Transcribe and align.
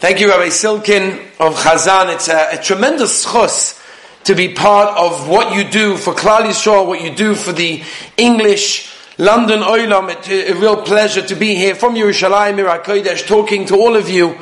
Thank 0.00 0.20
you, 0.20 0.28
Rabbi 0.28 0.50
Silkin 0.50 1.18
of 1.40 1.56
Chazan. 1.56 2.14
It's 2.14 2.28
a, 2.28 2.50
a 2.52 2.62
tremendous 2.62 3.24
chus 3.24 3.82
to 4.26 4.36
be 4.36 4.54
part 4.54 4.96
of 4.96 5.28
what 5.28 5.56
you 5.56 5.68
do 5.68 5.96
for 5.96 6.14
Klal 6.14 6.42
Yisrael, 6.42 6.86
what 6.86 7.02
you 7.02 7.12
do 7.12 7.34
for 7.34 7.50
the 7.50 7.82
English 8.16 8.94
London 9.18 9.58
Oilam. 9.58 10.08
It's 10.08 10.28
a, 10.28 10.52
a 10.52 10.54
real 10.54 10.82
pleasure 10.82 11.22
to 11.22 11.34
be 11.34 11.56
here 11.56 11.74
from 11.74 11.96
Yerushalayim, 11.96 12.84
Kodesh, 12.84 13.26
talking 13.26 13.66
to 13.66 13.74
all 13.74 13.96
of 13.96 14.08
you 14.08 14.38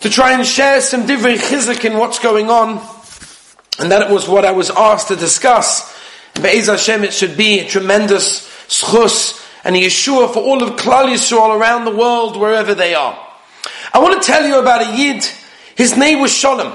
to 0.00 0.10
try 0.10 0.32
and 0.32 0.46
share 0.46 0.82
some 0.82 1.06
divrei 1.06 1.38
chizuk 1.38 1.82
in 1.86 1.96
what's 1.96 2.18
going 2.18 2.50
on. 2.50 2.86
And 3.78 3.90
that 3.90 4.10
was 4.10 4.28
what 4.28 4.44
I 4.44 4.52
was 4.52 4.68
asked 4.68 5.08
to 5.08 5.16
discuss. 5.16 5.98
Be'ez 6.34 6.66
Hashem, 6.66 7.04
it 7.04 7.14
should 7.14 7.38
be 7.38 7.60
a 7.60 7.66
tremendous 7.66 8.46
schus 8.68 9.42
and 9.64 9.76
a 9.76 9.78
Yeshua 9.78 10.30
for 10.30 10.40
all 10.40 10.62
of 10.62 10.76
Klal 10.76 11.10
Yisrael 11.10 11.58
around 11.58 11.86
the 11.86 11.96
world, 11.96 12.36
wherever 12.36 12.74
they 12.74 12.94
are. 12.94 13.23
I 13.94 14.00
want 14.00 14.20
to 14.20 14.26
tell 14.26 14.44
you 14.44 14.58
about 14.58 14.82
a 14.82 14.96
Yid. 14.96 15.24
His 15.76 15.96
name 15.96 16.20
was 16.20 16.32
Sholem. 16.32 16.74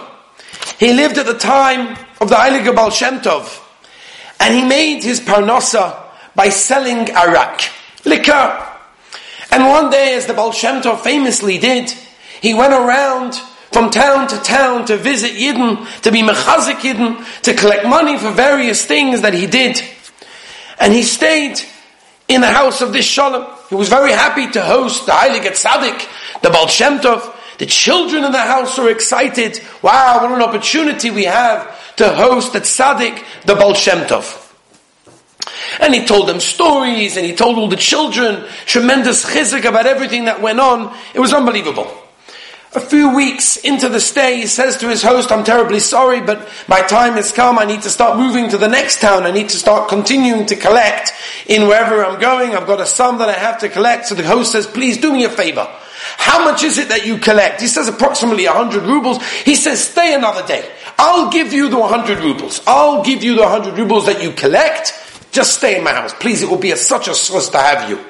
He 0.80 0.94
lived 0.94 1.18
at 1.18 1.26
the 1.26 1.38
time 1.38 1.98
of 2.22 2.30
the 2.30 2.36
Heilige 2.36 2.74
Baal 2.74 2.92
Shem 2.92 3.20
Tov. 3.20 3.62
And 4.40 4.56
he 4.56 4.64
made 4.64 5.04
his 5.04 5.20
parnasa 5.20 6.02
by 6.34 6.48
selling 6.48 7.12
arak, 7.12 7.70
liquor. 8.06 8.66
And 9.52 9.68
one 9.68 9.90
day, 9.90 10.16
as 10.16 10.28
the 10.28 10.34
Baal 10.34 10.54
Shem 10.54 10.82
Tov 10.82 11.02
famously 11.02 11.58
did, 11.58 11.92
he 12.42 12.54
went 12.54 12.72
around 12.72 13.36
from 13.74 13.90
town 13.90 14.30
to 14.30 14.38
town 14.38 14.86
to 14.86 14.96
visit 14.96 15.32
Yidden, 15.32 16.02
to 16.04 16.12
be 16.14 16.22
mechazik 16.22 16.80
Yidden, 16.80 17.42
to 17.42 17.54
collect 17.54 17.86
money 17.86 18.18
for 18.18 18.32
various 18.32 18.86
things 18.86 19.24
that 19.24 19.34
he 19.34 19.46
did. 19.46 19.82
And 20.80 20.94
he 20.94 21.04
stayed 21.04 21.60
in 22.30 22.40
the 22.40 22.48
house 22.48 22.80
of 22.80 22.94
this 22.94 23.06
Shalom. 23.06 23.46
He 23.68 23.76
was 23.76 23.90
very 23.90 24.12
happy 24.12 24.50
to 24.52 24.62
host 24.62 25.06
the 25.06 25.12
Heilige 25.12 25.52
Tzaddik, 25.52 26.08
the 26.42 26.50
Baal 26.50 26.68
Shem 26.68 27.00
Tov. 27.00 27.36
The 27.58 27.66
children 27.66 28.24
in 28.24 28.32
the 28.32 28.38
house 28.38 28.78
were 28.78 28.90
excited. 28.90 29.60
Wow, 29.82 30.20
what 30.22 30.32
an 30.32 30.42
opportunity 30.42 31.12
we 31.12 31.26
have 31.26 31.96
to 31.98 32.14
host 32.14 32.54
the 32.54 32.62
Tzaddik, 32.62 33.24
the 33.46 33.56
Baal 33.56 33.74
Shem 33.74 34.08
Tov. 34.08 34.48
And 35.82 35.94
he 35.94 36.06
told 36.06 36.28
them 36.28 36.40
stories, 36.40 37.18
and 37.18 37.26
he 37.26 37.36
told 37.36 37.58
all 37.58 37.68
the 37.68 37.76
children 37.76 38.46
tremendous 38.66 39.26
chizuk 39.26 39.66
about 39.66 39.86
everything 39.86 40.26
that 40.26 40.42
went 40.42 40.60
on. 40.60 40.96
It 41.14 41.20
was 41.20 41.34
unbelievable. 41.34 41.90
A 42.76 42.80
few 42.80 43.16
weeks 43.16 43.58
into 43.58 43.90
the 43.90 44.00
stay, 44.00 44.38
he 44.38 44.48
says 44.48 44.78
to 44.78 44.90
his 44.90 45.02
host, 45.02 45.32
I'm 45.32 45.44
terribly 45.44 45.80
sorry, 45.80 46.22
but 46.22 46.48
my 46.68 46.82
time 46.82 47.14
has 47.14 47.32
come. 47.32 47.58
I 47.58 47.66
need 47.66 47.82
to 47.82 47.90
start 47.90 48.18
moving 48.18 48.50
to 48.50 48.60
the 48.60 48.68
next 48.68 49.02
town. 49.02 49.24
I 49.24 49.32
need 49.32 49.50
to 49.50 49.58
start 49.58 49.90
continuing 49.90 50.46
to 50.46 50.56
collect 50.56 51.12
in 51.48 51.68
wherever 51.68 52.06
I'm 52.06 52.20
going. 52.20 52.56
I've 52.56 52.68
got 52.68 52.80
a 52.80 52.86
sum 52.86 53.18
that 53.18 53.30
I 53.30 53.34
have 53.34 53.60
to 53.62 53.70
collect. 53.70 54.06
So 54.06 54.16
the 54.16 54.24
host 54.24 54.52
says, 54.52 54.68
please 54.68 54.98
do 54.98 55.12
me 55.12 55.24
a 55.24 55.30
favor. 55.30 55.68
How 56.20 56.44
much 56.44 56.64
is 56.64 56.78
it 56.78 56.90
that 56.90 57.06
you 57.06 57.18
collect? 57.18 57.62
He 57.62 57.68
says 57.68 57.88
approximately 57.88 58.46
100 58.46 58.84
rubles. 58.84 59.24
He 59.44 59.56
says, 59.56 59.82
stay 59.82 60.14
another 60.14 60.46
day. 60.46 60.70
I'll 60.98 61.32
give 61.32 61.54
you 61.54 61.70
the 61.70 61.80
100 61.80 62.20
rubles. 62.20 62.60
I'll 62.68 63.02
give 63.06 63.24
you 63.24 63.36
the 63.36 63.44
100 63.44 63.78
rubles 63.78 64.06
that 64.08 64.22
you 64.22 64.32
collect. 64.34 64.94
Just 65.32 65.58
stay 65.58 65.78
in 65.78 65.84
my 65.86 65.94
house. 65.94 66.14
Please, 66.14 66.44
it 66.44 66.50
will 66.50 66.58
be 66.58 66.72
a, 66.72 66.76
such 66.76 67.08
a 67.08 67.16
source 67.16 67.48
to 67.52 67.58
have 67.58 67.90
you. 67.90 68.04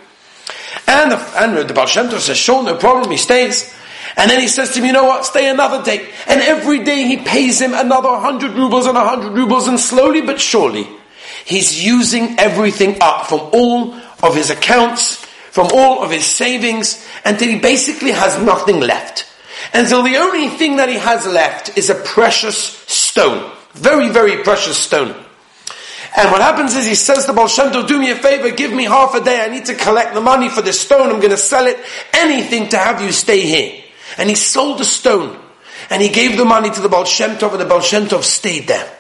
And 0.88 1.12
the, 1.12 1.18
and 1.38 1.70
the 1.70 1.74
Baal 1.74 1.86
Shem 1.86 2.08
Tov 2.08 2.18
says, 2.18 2.36
sure, 2.36 2.64
no 2.64 2.76
problem. 2.78 3.12
He 3.12 3.18
stays. 3.18 3.76
And 4.18 4.32
then 4.32 4.42
he 4.42 4.48
says 4.48 4.72
to 4.72 4.80
him, 4.80 4.88
you 4.88 4.94
know 4.94 5.06
what, 5.06 5.24
stay 5.24 5.48
another 5.48 5.84
day. 5.84 6.10
And 6.26 6.42
every 6.42 6.84
day 6.84 7.04
he 7.04 7.18
pays 7.18 7.62
him 7.62 7.76
another 7.76 8.10
100 8.10 8.54
rubles 8.54 8.88
and 8.88 8.96
100 8.96 9.34
rubles, 9.34 9.68
and 9.68 9.80
slowly 9.80 10.22
but 10.22 10.42
surely, 10.42 10.88
he's 11.46 11.86
using 11.86 12.40
everything 12.40 12.98
up 13.02 13.28
from 13.28 13.42
all 13.54 13.94
of 14.24 14.36
his 14.36 14.50
accounts, 14.50 15.24
from 15.52 15.68
all 15.74 16.04
of 16.04 16.12
his 16.12 16.26
savings, 16.26 17.08
until 17.25 17.48
he 17.48 17.59
basically 17.59 18.12
has 18.12 18.42
nothing 18.42 18.80
left. 18.80 19.25
Until 19.73 20.03
the 20.03 20.17
only 20.17 20.50
thing 20.50 20.78
that 20.78 20.89
he 20.89 20.95
has 20.95 21.25
left 21.28 21.78
is 21.78 21.89
a 21.89 21.95
precious 21.95 22.58
stone. 22.88 23.52
Very, 23.73 24.09
very 24.09 24.44
precious 24.44 24.78
stone. 24.78 25.16
And 26.17 26.31
what 26.31 26.42
happens 26.42 26.75
is 26.75 26.88
he 26.88 26.95
says 26.95 27.25
to 27.28 27.34
Baal 27.34 27.47
do 27.85 28.00
me 28.00 28.09
a 28.09 28.16
favor, 28.16 28.50
give 28.50 28.74
me 28.74 28.85
half 28.85 29.13
a 29.13 29.24
day, 29.24 29.41
I 29.41 29.47
need 29.47 29.66
to 29.66 29.75
collect 29.75 30.16
the 30.16 30.22
money 30.22 30.50
for 30.50 30.62
this 30.62 30.80
stone, 30.80 31.09
I'm 31.09 31.19
going 31.19 31.30
to 31.30 31.38
sell 31.38 31.68
it, 31.68 31.78
anything 32.13 32.69
to 32.69 32.78
have 32.78 33.02
you 33.02 33.12
stay 33.12 33.41
here. 33.41 33.84
And 34.18 34.28
he 34.28 34.36
sold 34.36 34.80
the 34.80 34.86
stone. 34.86 35.40
And 35.90 36.01
he 36.01 36.09
gave 36.09 36.38
the 36.38 36.46
money 36.46 36.69
to 36.69 36.81
the 36.81 36.90
Baal 36.90 37.06
and 37.22 37.40
the 37.40 37.66
Baal 37.66 37.81
stayed 38.22 38.68
there. 38.68 38.97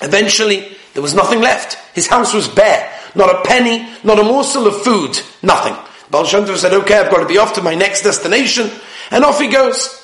Eventually, 0.00 0.76
there 0.92 1.02
was 1.02 1.14
nothing 1.14 1.40
left. 1.40 1.74
His 1.94 2.06
house 2.06 2.34
was 2.34 2.48
bare. 2.48 2.92
Not 3.14 3.34
a 3.34 3.42
penny, 3.42 3.88
not 4.02 4.18
a 4.18 4.24
morsel 4.24 4.66
of 4.66 4.82
food, 4.82 5.20
nothing. 5.42 5.76
Baal 6.14 6.24
Shem 6.24 6.44
Tov 6.44 6.56
said, 6.58 6.72
okay, 6.72 6.96
I've 6.96 7.10
got 7.10 7.22
to 7.22 7.26
be 7.26 7.38
off 7.38 7.54
to 7.54 7.60
my 7.60 7.74
next 7.74 8.02
destination. 8.02 8.70
And 9.10 9.24
off 9.24 9.40
he 9.40 9.48
goes. 9.48 10.00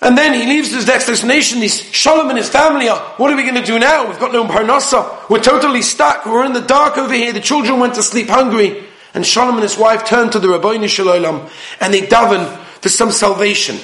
And 0.00 0.16
then 0.16 0.32
he 0.32 0.46
leaves 0.46 0.72
his 0.72 0.86
next 0.86 1.06
destination. 1.06 1.60
These 1.60 1.82
Shalom 1.92 2.30
and 2.30 2.38
his 2.38 2.48
family 2.48 2.88
are, 2.88 2.98
what 3.18 3.30
are 3.30 3.36
we 3.36 3.42
going 3.42 3.56
to 3.56 3.62
do 3.62 3.78
now? 3.78 4.08
We've 4.08 4.18
got 4.18 4.32
no 4.32 4.46
parnasa. 4.46 5.28
We're 5.28 5.42
totally 5.42 5.82
stuck. 5.82 6.24
We're 6.24 6.46
in 6.46 6.54
the 6.54 6.62
dark 6.62 6.96
over 6.96 7.12
here. 7.12 7.30
The 7.34 7.40
children 7.40 7.78
went 7.78 7.96
to 7.96 8.02
sleep 8.02 8.28
hungry. 8.28 8.82
And 9.12 9.26
Shalom 9.26 9.56
and 9.56 9.62
his 9.62 9.76
wife 9.76 10.06
turned 10.06 10.32
to 10.32 10.38
the 10.38 10.48
Ribono 10.48 10.88
Shel 10.88 11.08
Olam 11.08 11.50
and 11.78 11.92
they 11.92 12.00
daven 12.00 12.56
for 12.80 12.88
some 12.88 13.10
salvation. 13.10 13.76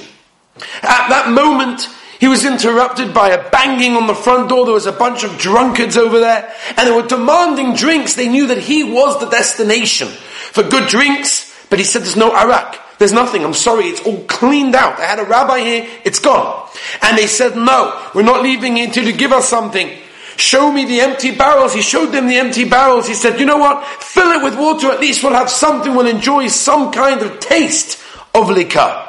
At 0.81 1.11
that 1.11 1.31
moment, 1.31 1.91
he 2.19 2.28
was 2.28 2.44
interrupted 2.44 3.12
by 3.12 3.31
a 3.31 3.50
banging 3.50 3.97
on 3.97 4.06
the 4.06 4.15
front 4.15 4.49
door. 4.49 4.65
There 4.65 4.75
was 4.75 4.87
a 4.87 4.93
bunch 4.93 5.25
of 5.25 5.37
drunkards 5.38 5.97
over 5.97 6.19
there, 6.19 6.53
and 6.77 6.88
they 6.88 6.93
were 6.93 7.06
demanding 7.06 7.75
drinks. 7.75 8.15
They 8.15 8.28
knew 8.28 8.47
that 8.49 8.59
he 8.59 8.84
was 8.84 9.21
the 9.21 9.28
destination 9.28 10.09
for 10.09 10.62
good 10.62 10.88
drinks, 10.88 11.54
but 11.69 11.78
he 11.78 11.84
said, 11.84 12.03
There's 12.03 12.16
no 12.16 12.34
arak. 12.34 12.81
There's 12.99 13.12
nothing. 13.12 13.44
I'm 13.44 13.54
sorry. 13.54 13.87
It's 13.87 14.00
all 14.06 14.25
cleaned 14.25 14.75
out. 14.75 14.99
I 14.99 15.04
had 15.04 15.19
a 15.19 15.25
rabbi 15.25 15.60
here. 15.60 15.87
It's 16.04 16.19
gone. 16.19 16.69
And 17.03 17.19
they 17.19 17.27
said, 17.27 17.56
No, 17.56 18.10
we're 18.15 18.22
not 18.22 18.43
leaving 18.43 18.78
until 18.78 19.04
you 19.04 19.12
give 19.12 19.33
us 19.33 19.48
something. 19.48 19.91
Show 20.37 20.71
me 20.71 20.84
the 20.84 21.00
empty 21.00 21.34
barrels. 21.34 21.75
He 21.75 21.83
showed 21.83 22.12
them 22.12 22.27
the 22.27 22.37
empty 22.37 22.69
barrels. 22.69 23.06
He 23.06 23.15
said, 23.15 23.38
You 23.38 23.47
know 23.47 23.59
what? 23.59 23.84
Fill 23.87 24.33
it 24.33 24.43
with 24.43 24.59
water. 24.59 24.91
At 24.91 25.00
least 25.00 25.22
we'll 25.22 25.33
have 25.34 25.50
something. 25.50 25.94
We'll 25.94 26.06
enjoy 26.06 26.48
some 26.48 26.93
kind 26.93 27.21
of 27.21 27.41
taste 27.41 28.03
of 28.34 28.48
liquor. 28.48 29.06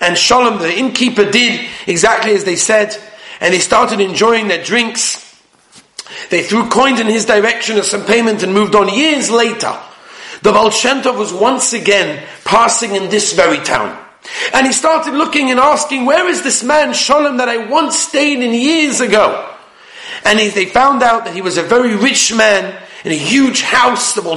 And 0.00 0.16
Shalom, 0.16 0.58
the 0.58 0.72
innkeeper, 0.72 1.30
did 1.30 1.68
exactly 1.86 2.32
as 2.32 2.44
they 2.44 2.56
said, 2.56 2.96
and 3.40 3.52
they 3.52 3.58
started 3.58 4.00
enjoying 4.00 4.48
their 4.48 4.62
drinks. 4.62 5.26
They 6.30 6.42
threw 6.42 6.68
coins 6.68 7.00
in 7.00 7.06
his 7.06 7.26
direction 7.26 7.76
as 7.76 7.90
some 7.90 8.04
payment 8.04 8.42
and 8.42 8.54
moved 8.54 8.74
on. 8.74 8.88
Years 8.88 9.30
later, 9.30 9.78
the 10.42 10.52
Baal 10.52 10.70
was 11.18 11.32
once 11.32 11.72
again 11.72 12.26
passing 12.44 12.94
in 12.94 13.10
this 13.10 13.34
very 13.34 13.58
town. 13.58 13.98
And 14.54 14.66
he 14.66 14.72
started 14.72 15.14
looking 15.14 15.50
and 15.50 15.60
asking, 15.60 16.06
where 16.06 16.28
is 16.28 16.42
this 16.42 16.62
man, 16.62 16.94
Shalom, 16.94 17.36
that 17.38 17.48
I 17.48 17.68
once 17.68 17.98
stayed 17.98 18.42
in 18.42 18.54
years 18.54 19.00
ago? 19.00 19.54
And 20.24 20.38
he, 20.38 20.48
they 20.48 20.66
found 20.66 21.02
out 21.02 21.24
that 21.24 21.34
he 21.34 21.42
was 21.42 21.56
a 21.56 21.62
very 21.62 21.96
rich 21.96 22.34
man 22.34 22.74
in 23.04 23.12
a 23.12 23.16
huge 23.16 23.62
house. 23.62 24.14
The 24.14 24.22
Baal 24.22 24.36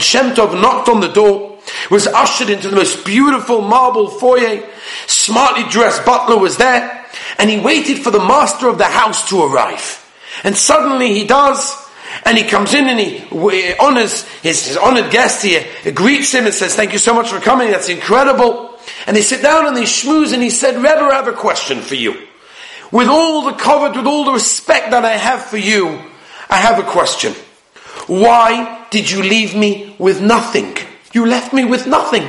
knocked 0.56 0.90
on 0.90 1.00
the 1.00 1.12
door 1.12 1.53
was 1.90 2.08
ushered 2.08 2.50
into 2.50 2.70
the 2.70 2.76
most 2.76 3.06
beautiful 3.06 3.62
marble 3.62 4.08
foyer. 4.08 4.64
Smartly 5.08 5.64
dressed 5.70 6.06
butler 6.06 6.38
was 6.38 6.58
there, 6.58 7.06
and 7.38 7.50
he 7.50 7.60
waited 7.60 8.00
for 8.00 8.12
the 8.12 8.20
master 8.20 8.68
of 8.68 8.78
the 8.78 8.86
house 8.86 9.30
to 9.30 9.44
arrive. 9.44 10.00
And 10.44 10.56
suddenly 10.56 11.14
he 11.14 11.26
does, 11.26 11.76
and 12.26 12.38
he 12.38 12.44
comes 12.44 12.74
in 12.74 12.88
and 12.88 13.00
he 13.00 13.74
honors 13.80 14.24
his, 14.42 14.68
his 14.68 14.78
honored 14.78 15.12
guest. 15.12 15.44
He 15.44 15.92
greets 15.92 16.32
him 16.32 16.46
and 16.46 16.54
says, 16.54 16.76
"Thank 16.76 16.94
you 16.94 17.00
so 17.00 17.14
much 17.14 17.30
for 17.30 17.40
coming. 17.40 17.72
That's 17.72 17.90
incredible." 17.90 18.78
And 19.08 19.16
they 19.16 19.22
sit 19.22 19.42
down 19.42 19.66
and 19.66 19.76
they 19.76 19.84
schmooze, 19.84 20.34
and 20.34 20.44
he 20.44 20.50
said, 20.50 20.76
"Rebbe, 20.76 21.02
I 21.02 21.16
have 21.16 21.28
a 21.28 21.34
question 21.34 21.82
for 21.82 21.96
you. 21.96 22.28
With 22.92 23.08
all 23.08 23.44
the 23.44 23.54
covet, 23.54 23.96
with 23.96 24.06
all 24.06 24.26
the 24.26 24.34
respect 24.34 24.92
that 24.92 25.06
I 25.06 25.18
have 25.18 25.46
for 25.46 25.58
you, 25.58 26.00
I 26.50 26.58
have 26.58 26.78
a 26.80 26.84
question. 26.84 27.34
Why 28.08 28.86
did 28.92 29.10
you 29.10 29.24
leave 29.24 29.56
me 29.56 29.96
with 29.98 30.22
nothing?" 30.22 30.78
You 31.14 31.26
left 31.26 31.54
me 31.54 31.64
with 31.64 31.88
nothing. 31.88 32.28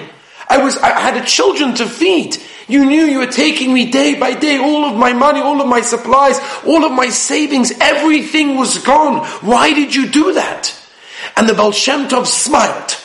I 0.49 0.59
was, 0.59 0.77
I 0.77 1.01
had 1.01 1.17
a 1.17 1.27
children 1.27 1.75
to 1.77 1.87
feed. 1.87 2.37
You 2.69 2.85
knew 2.85 3.05
you 3.05 3.19
were 3.19 3.27
taking 3.27 3.73
me 3.73 3.91
day 3.91 4.15
by 4.15 4.35
day, 4.35 4.59
all 4.59 4.85
of 4.85 4.97
my 4.97 5.13
money, 5.13 5.41
all 5.41 5.61
of 5.61 5.67
my 5.67 5.81
supplies, 5.81 6.39
all 6.65 6.85
of 6.85 6.93
my 6.93 7.09
savings, 7.09 7.73
everything 7.81 8.57
was 8.57 8.79
gone. 8.79 9.27
Why 9.41 9.73
did 9.73 9.95
you 9.95 10.09
do 10.09 10.35
that? 10.35 10.75
And 11.37 11.49
the 11.49 11.55
Baal 11.55 11.73
Shem 11.73 12.09
Tov 12.09 12.27
smiled. 12.27 12.97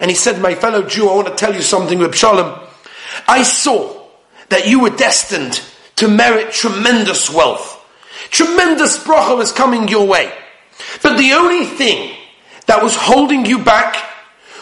And 0.00 0.10
he 0.10 0.16
said, 0.16 0.40
my 0.40 0.54
fellow 0.54 0.82
Jew, 0.82 1.08
I 1.08 1.14
want 1.14 1.28
to 1.28 1.34
tell 1.34 1.54
you 1.54 1.62
something, 1.62 1.98
Reb 1.98 2.14
Shalom. 2.14 2.58
I 3.28 3.42
saw 3.42 4.06
that 4.48 4.66
you 4.66 4.80
were 4.80 4.90
destined 4.90 5.62
to 5.96 6.08
merit 6.08 6.52
tremendous 6.52 7.30
wealth. 7.30 7.76
Tremendous 8.30 9.02
bracha 9.02 9.36
was 9.36 9.52
coming 9.52 9.88
your 9.88 10.06
way. 10.06 10.32
But 11.02 11.18
the 11.18 11.32
only 11.32 11.66
thing 11.66 12.16
that 12.66 12.82
was 12.82 12.96
holding 12.96 13.44
you 13.44 13.62
back 13.62 13.96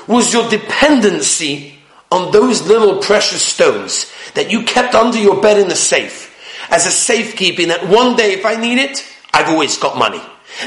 was 0.08 0.32
your 0.32 0.48
dependency 0.48 1.74
on 2.10 2.32
those 2.32 2.66
little 2.66 3.00
precious 3.00 3.42
stones 3.42 4.10
that 4.34 4.50
you 4.50 4.64
kept 4.64 4.94
under 4.94 5.18
your 5.18 5.40
bed 5.40 5.58
in 5.58 5.68
the 5.68 5.76
safe 5.76 6.28
as 6.70 6.86
a 6.86 6.90
safekeeping 6.90 7.68
that 7.68 7.88
one 7.88 8.16
day 8.16 8.32
if 8.32 8.44
I 8.44 8.56
need 8.56 8.78
it, 8.78 9.04
I've 9.32 9.48
always 9.48 9.76
got 9.78 9.96
money. 9.96 10.22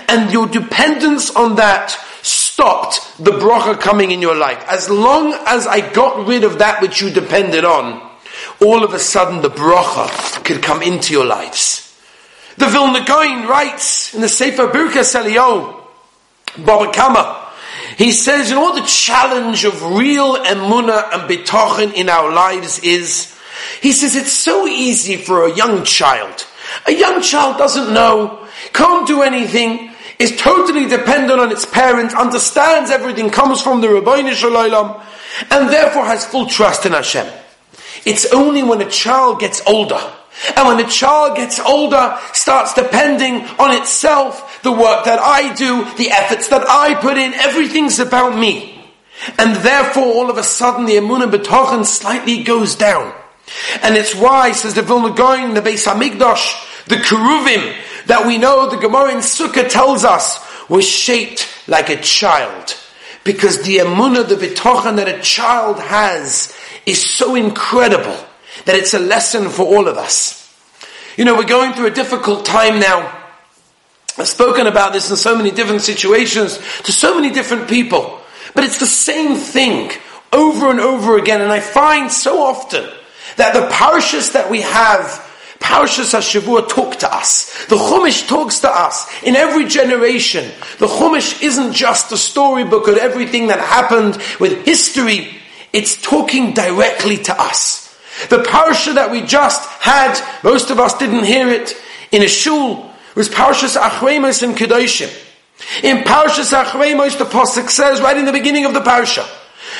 And 0.08 0.32
your 0.32 0.48
dependence 0.48 1.36
on 1.36 1.56
that 1.56 1.92
stopped 2.22 3.18
the 3.18 3.32
bracha 3.32 3.80
coming 3.80 4.12
in 4.12 4.22
your 4.22 4.36
life. 4.36 4.64
As 4.68 4.90
long 4.90 5.34
as 5.46 5.68
I 5.68 5.82
got 5.94 6.28
rid 6.28 6.44
of 6.44 6.60
that 6.60 6.82
which 6.82 7.02
you 7.02 7.10
depended 7.10 7.66
on, 7.66 8.10
all 8.62 8.84
of 8.84 8.94
a 8.94 9.00
sudden 9.00 9.42
the 9.42 9.50
bracha 9.50 10.44
could 10.44 10.62
come 10.62 10.82
into 10.82 11.14
your 11.14 11.26
lives. 11.26 11.88
The 12.58 12.68
Vilna 12.68 13.04
Gaon 13.06 13.48
writes 13.48 14.14
in 14.14 14.22
the 14.22 14.30
Sefer 14.30 14.68
Birkas 14.68 15.16
Eliyahu, 15.16 15.84
Baba 16.64 16.92
Kama, 16.92 17.41
he 17.98 18.12
says, 18.12 18.50
you 18.50 18.56
know 18.56 18.62
what 18.62 18.82
the 18.82 18.88
challenge 18.88 19.64
of 19.64 19.82
real 19.84 20.36
emunah 20.36 21.14
and 21.14 21.30
betochen 21.30 21.94
in 21.94 22.10
our 22.10 22.32
lives 22.32 22.80
is? 22.80 23.38
He 23.82 23.92
says 23.92 24.16
it's 24.16 24.34
so 24.34 24.68
easy 24.68 25.18
for 25.18 25.46
a 25.46 25.56
young 25.56 25.84
child. 25.84 26.46
A 26.88 26.92
young 26.92 27.22
child 27.22 27.58
doesn't 27.58 27.94
know, 27.94 28.48
can't 28.74 29.08
do 29.08 29.22
anything, 29.22 29.94
is 30.20 30.38
totally 30.38 30.88
dependent 30.88 31.40
on 31.40 31.52
its 31.52 31.66
parents, 31.66 32.14
understands 32.14 32.92
everything, 32.92 33.30
comes 33.30 33.62
from 33.62 33.82
the 33.82 33.88
Ribono 33.88 34.32
Shel 34.34 34.52
Olam, 34.52 35.04
and 35.50 35.70
therefore 35.70 36.06
has 36.06 36.26
full 36.26 36.46
trust 36.46 36.86
in 36.86 36.94
Hashem. 36.94 37.28
It's 38.06 38.32
only 38.34 38.64
when 38.64 38.82
a 38.82 38.90
child 38.90 39.40
gets 39.40 39.62
older, 39.68 40.00
and 40.56 40.68
when 40.68 40.80
a 40.80 40.90
child 40.90 41.38
gets 41.38 41.60
older, 41.60 42.18
starts 42.34 42.74
depending 42.74 43.44
on 43.60 43.76
itself, 43.76 44.51
the 44.64 44.72
work 44.72 45.06
that 45.06 45.20
I 45.20 45.54
do, 45.54 45.84
the 45.96 46.12
efforts 46.12 46.48
that 46.50 46.68
I 46.68 46.96
put 46.96 47.18
in, 47.18 47.34
everything's 47.34 48.00
about 48.00 48.38
me. 48.38 48.84
And 49.38 49.56
therefore, 49.58 50.04
all 50.04 50.30
of 50.30 50.38
a 50.38 50.44
sudden, 50.44 50.86
the 50.86 50.96
Emunah 50.96 51.32
B'tochen 51.32 51.86
slightly 51.86 52.44
goes 52.44 52.76
down. 52.76 53.14
And 53.84 53.96
it's 53.96 54.16
why, 54.16 54.52
says 54.52 54.74
the 54.74 54.82
Vilna 54.82 55.14
Gaon, 55.14 55.54
the 55.54 55.62
Beis 55.62 55.86
Hamikdash, 55.86 56.86
the 56.86 56.96
Keruvim, 56.96 57.76
that 58.08 58.26
we 58.26 58.38
know 58.38 58.70
the 58.70 58.78
Gemara 58.78 59.12
in 59.12 59.18
Sukkah 59.18 59.70
tells 59.70 60.04
us, 60.04 60.40
was 60.70 60.88
shaped 60.88 61.48
like 61.68 61.90
a 61.90 62.02
child. 62.02 62.76
Because 63.24 63.62
the 63.64 63.78
Emunah, 63.78 64.28
the 64.28 64.36
B'tochen 64.36 64.96
that 64.96 65.08
a 65.08 65.22
child 65.22 65.80
has, 65.80 66.56
is 66.86 67.08
so 67.08 67.36
incredible 67.36 68.18
that 68.66 68.76
it's 68.76 68.94
a 68.94 69.00
lesson 69.00 69.50
for 69.50 69.64
all 69.64 69.88
of 69.88 69.98
us. 69.98 70.38
You 71.18 71.26
know, 71.26 71.36
we're 71.36 71.44
going 71.44 71.74
through 71.74 71.88
a 71.88 71.92
difficult 71.92 72.46
time 72.46 72.80
now. 72.80 73.21
I've 74.18 74.28
spoken 74.28 74.68
about 74.68 74.94
this 74.94 75.10
in 75.10 75.16
so 75.16 75.36
many 75.36 75.52
different 75.52 75.82
situations 75.82 76.60
to 76.84 76.92
so 76.92 77.16
many 77.16 77.32
different 77.32 77.70
people. 77.70 78.20
But 78.54 78.64
it's 78.64 78.80
the 78.80 78.86
same 78.86 79.36
thing 79.36 79.92
over 80.34 80.70
and 80.70 80.80
over 80.80 81.18
again. 81.18 81.42
And 81.42 81.52
I 81.52 81.60
find 81.60 82.12
so 82.12 82.42
often 82.42 82.90
that 83.38 83.54
the 83.54 83.68
parshas 83.74 84.34
that 84.34 84.50
we 84.50 84.62
have, 84.62 85.28
parshas 85.60 86.14
HaShavua 86.14 86.68
talk 86.68 86.98
to 86.98 87.14
us. 87.14 87.66
The 87.68 87.78
Chumash 87.78 88.28
talks 88.28 88.60
to 88.60 88.70
us 88.70 89.08
in 89.24 89.36
every 89.36 89.66
generation. 89.66 90.52
The 90.80 90.88
Chumash 90.88 91.42
isn't 91.42 91.74
just 91.74 92.12
a 92.12 92.18
storybook 92.18 92.88
of 92.88 92.98
everything 92.98 93.48
that 93.48 93.60
happened 93.60 94.18
with 94.40 94.66
history. 94.66 95.38
It's 95.72 96.02
talking 96.02 96.54
directly 96.54 97.18
to 97.18 97.42
us. 97.42 97.98
The 98.30 98.44
parsha 98.44 98.96
that 98.96 99.10
we 99.10 99.22
just 99.22 99.68
had, 99.80 100.22
most 100.44 100.70
of 100.70 100.80
us 100.80 100.98
didn't 100.98 101.24
hear 101.24 101.48
it, 101.48 101.76
in 102.12 102.22
a 102.24 102.28
shul, 102.28 102.91
was 103.16 103.30
Parshas 103.30 103.80
Acharei 103.80 104.22
Mos 104.22 104.42
in 104.44 104.54
Kedoshim. 104.54 105.12
In 105.84 106.04
Parshas 106.04 106.54
Acharei 106.54 106.96
Mos, 106.96 107.16
the 107.16 107.26
Pasuk 107.26 107.70
says, 107.70 108.02
right 108.02 108.18
in 108.18 108.26
the 108.26 108.32
beginning 108.32 108.66
of 108.66 108.74
the 108.74 108.82
Parsha, 108.82 109.28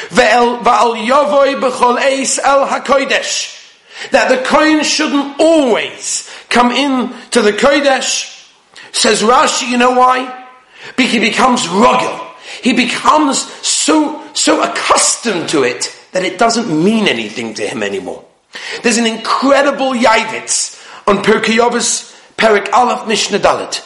Va'al 0.10 1.06
yavoy 1.06 1.60
b'chol 1.60 1.98
eis 1.98 2.40
el 2.40 2.68
hakodesh. 2.68 3.58
That 4.12 4.30
the 4.30 4.44
Kohen 4.44 4.84
shouldn't 4.84 5.40
always 5.40 6.30
come 6.50 6.72
in 6.72 7.14
to 7.32 7.42
the 7.42 7.52
Kodesh. 7.52 8.50
Says 8.92 9.22
Rashi, 9.22 9.70
you 9.70 9.78
know 9.78 9.92
why? 9.92 10.48
Because 10.98 11.12
he 11.12 11.20
becomes 11.20 11.68
rugged. 11.68 12.28
He 12.62 12.74
becomes 12.74 13.40
so, 13.66 14.22
so 14.34 14.62
accustomed 14.64 15.50
to 15.50 15.64
it 15.64 15.96
that 16.12 16.24
it 16.24 16.38
doesn't 16.38 16.68
mean 16.84 17.08
anything 17.08 17.54
to 17.56 17.68
him 17.68 17.84
anymore. 17.84 18.26
There's 18.84 18.98
an 18.98 19.06
incredible 19.06 19.92
Yavitz 19.92 20.78
on 21.08 21.24
Pirkei 21.24 21.58
Avos 21.58 22.11
Perik 22.42 22.74
Aleph 22.74 23.08
Mishnah 23.08 23.38
Daled, 23.38 23.80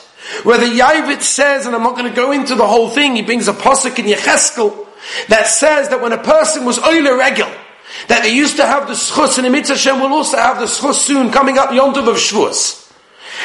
where 0.46 0.57
the 0.57 0.80
Yavitz 0.80 1.24
says, 1.24 1.66
and 1.66 1.75
I'm 1.75 1.84
not 1.84 1.98
going 1.98 2.10
to 2.10 2.16
go 2.16 2.31
into 2.31 2.56
the 2.56 2.66
whole 2.66 2.90
thing, 2.90 3.18
he 3.18 3.22
brings 3.22 3.50
a 3.50 3.54
posuk 3.54 4.00
in 4.00 4.06
Yecheskel 4.06 4.88
that 5.28 5.48
says 5.48 5.90
that 5.90 6.02
when 6.02 6.13
a 6.13 6.24
person 6.24 6.63
was 6.63 6.80
Oile 6.80 7.18
Regel, 7.18 7.52
that 8.07 8.24
they 8.24 8.34
used 8.34 8.56
to 8.56 8.66
have 8.66 8.88
the 8.88 8.94
schus, 8.94 9.38
and 9.38 9.46
Emitz 9.46 9.68
Hashem 9.68 10.00
will 10.00 10.13
also 10.13 10.38
have 10.38 10.60
the 10.60 10.66
schus 10.66 10.96
soon 10.96 11.31
coming 11.31 11.57
up 11.57 11.69
Yontov 11.69 12.07
of 12.07 12.16
Shavuos. 12.16 12.81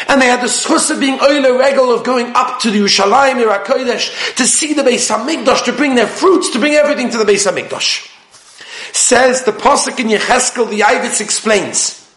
And 0.09 0.21
they 0.21 0.27
had 0.27 0.41
the 0.41 0.47
schus 0.47 0.91
of 0.91 1.01
being 1.01 1.19
oile 1.21 1.59
regel 1.59 1.93
of 1.93 2.05
going 2.05 2.33
up 2.35 2.61
to 2.61 2.71
the 2.71 2.79
Yerushalayim, 2.79 3.45
Irakodesh, 3.45 4.37
to 4.37 4.47
see 4.47 4.73
the 4.73 4.83
Beis 4.83 5.11
Hamikdash, 5.11 5.65
to 5.65 5.73
bring 5.73 5.97
their 5.97 6.07
fruits, 6.07 6.51
to 6.51 6.61
bring 6.61 6.75
everything 6.75 7.11
to 7.11 7.19
the 7.19 7.25
Beis 7.25 7.51
Hamikdash. 7.51 8.09
Says 8.95 9.43
the 9.43 9.53
Pasuk 9.53 9.99
in 9.99 10.07
Yecheskel, 10.07 10.71
the 10.71 10.81
Yavitz 10.81 11.21
explains. 11.21 12.09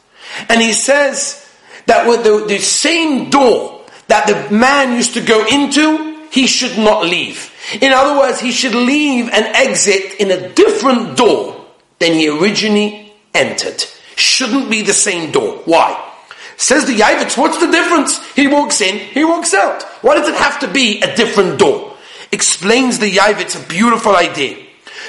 And 0.50 0.62
he 0.62 0.74
says 0.74 1.43
that 1.86 2.08
with 2.08 2.24
the, 2.24 2.46
the 2.48 2.60
same 2.60 3.30
door 3.30 3.82
that 4.08 4.28
the 4.28 4.56
man 4.56 4.96
used 4.96 5.14
to 5.14 5.22
go 5.22 5.46
into, 5.48 6.28
he 6.32 6.48
should 6.48 6.78
not 6.78 7.06
leave. 7.06 7.52
In 7.82 7.94
other 7.94 8.20
words, 8.20 8.40
he 8.40 8.52
should 8.52 8.76
leave 8.76 9.30
and 9.30 9.46
exit 9.56 10.20
in 10.20 10.32
a 10.32 10.50
different 10.50 11.16
door 11.16 11.66
than 12.00 12.14
he 12.14 12.28
originally 12.30 13.14
entered. 13.34 13.84
Shouldn't 14.16 14.70
be 14.70 14.82
the 14.82 14.94
same 14.94 15.32
door. 15.32 15.62
Why? 15.66 16.12
Says 16.58 16.86
the 16.86 16.96
Yavitz, 16.96 17.38
what's 17.38 17.60
the 17.60 17.72
difference? 17.72 18.24
He 18.34 18.48
walks 18.48 18.82
in, 18.82 18.98
he 18.98 19.24
walks 19.24 19.54
out. 19.54 19.84
Why 20.02 20.16
does 20.16 20.30
it 20.30 20.36
have 20.36 20.60
to 20.60 20.68
be 20.68 21.02
a 21.02 21.16
different 21.16 21.60
door? 21.60 21.96
Explains 22.32 23.00
the 23.00 23.12
Yavitz 23.12 23.62
a 23.62 23.68
beautiful 23.68 24.16
idea. 24.16 24.66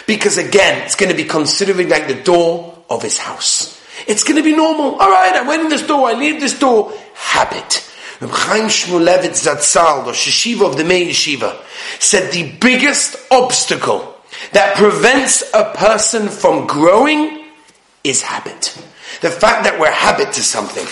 Because 0.07 0.39
again, 0.39 0.83
it's 0.83 0.97
going 0.97 1.11
to 1.11 1.17
be 1.17 1.25
considering 1.25 1.89
like 1.89 2.09
the 2.09 2.23
door 2.23 2.79
of 2.91 3.03
his 3.03 3.19
house. 3.19 3.81
It's 4.07 4.25
going 4.25 4.37
to 4.37 4.43
be 4.43 4.55
normal. 4.55 4.97
All 4.97 5.11
right, 5.11 5.35
I 5.35 5.47
went 5.47 5.63
in 5.63 5.69
this 5.69 5.87
door, 5.87 6.09
I 6.09 6.13
leave 6.15 6.41
this 6.41 6.59
door. 6.59 6.93
Habit. 7.15 7.91
Reb 8.21 8.31
Chaim 8.31 8.65
Shmulevitz 8.65 9.45
Zatzal, 9.47 10.05
the 10.05 10.13
Shishiva 10.13 10.69
of 10.71 10.77
the 10.77 10.85
Mir 10.85 11.07
Yeshiva, 11.07 11.61
said 11.99 12.33
the 12.33 12.53
biggest 12.61 13.17
obstacle 13.31 14.15
that 14.53 14.77
prevents 14.77 15.43
a 15.53 15.73
person 15.75 16.29
from 16.29 16.67
growing 16.67 17.45
is 18.03 18.23
habit. 18.23 18.77
The 19.21 19.31
fact 19.31 19.65
that 19.65 19.79
we're 19.81 19.91
habit 19.91 20.33
to 20.35 20.43
something. 20.43 20.87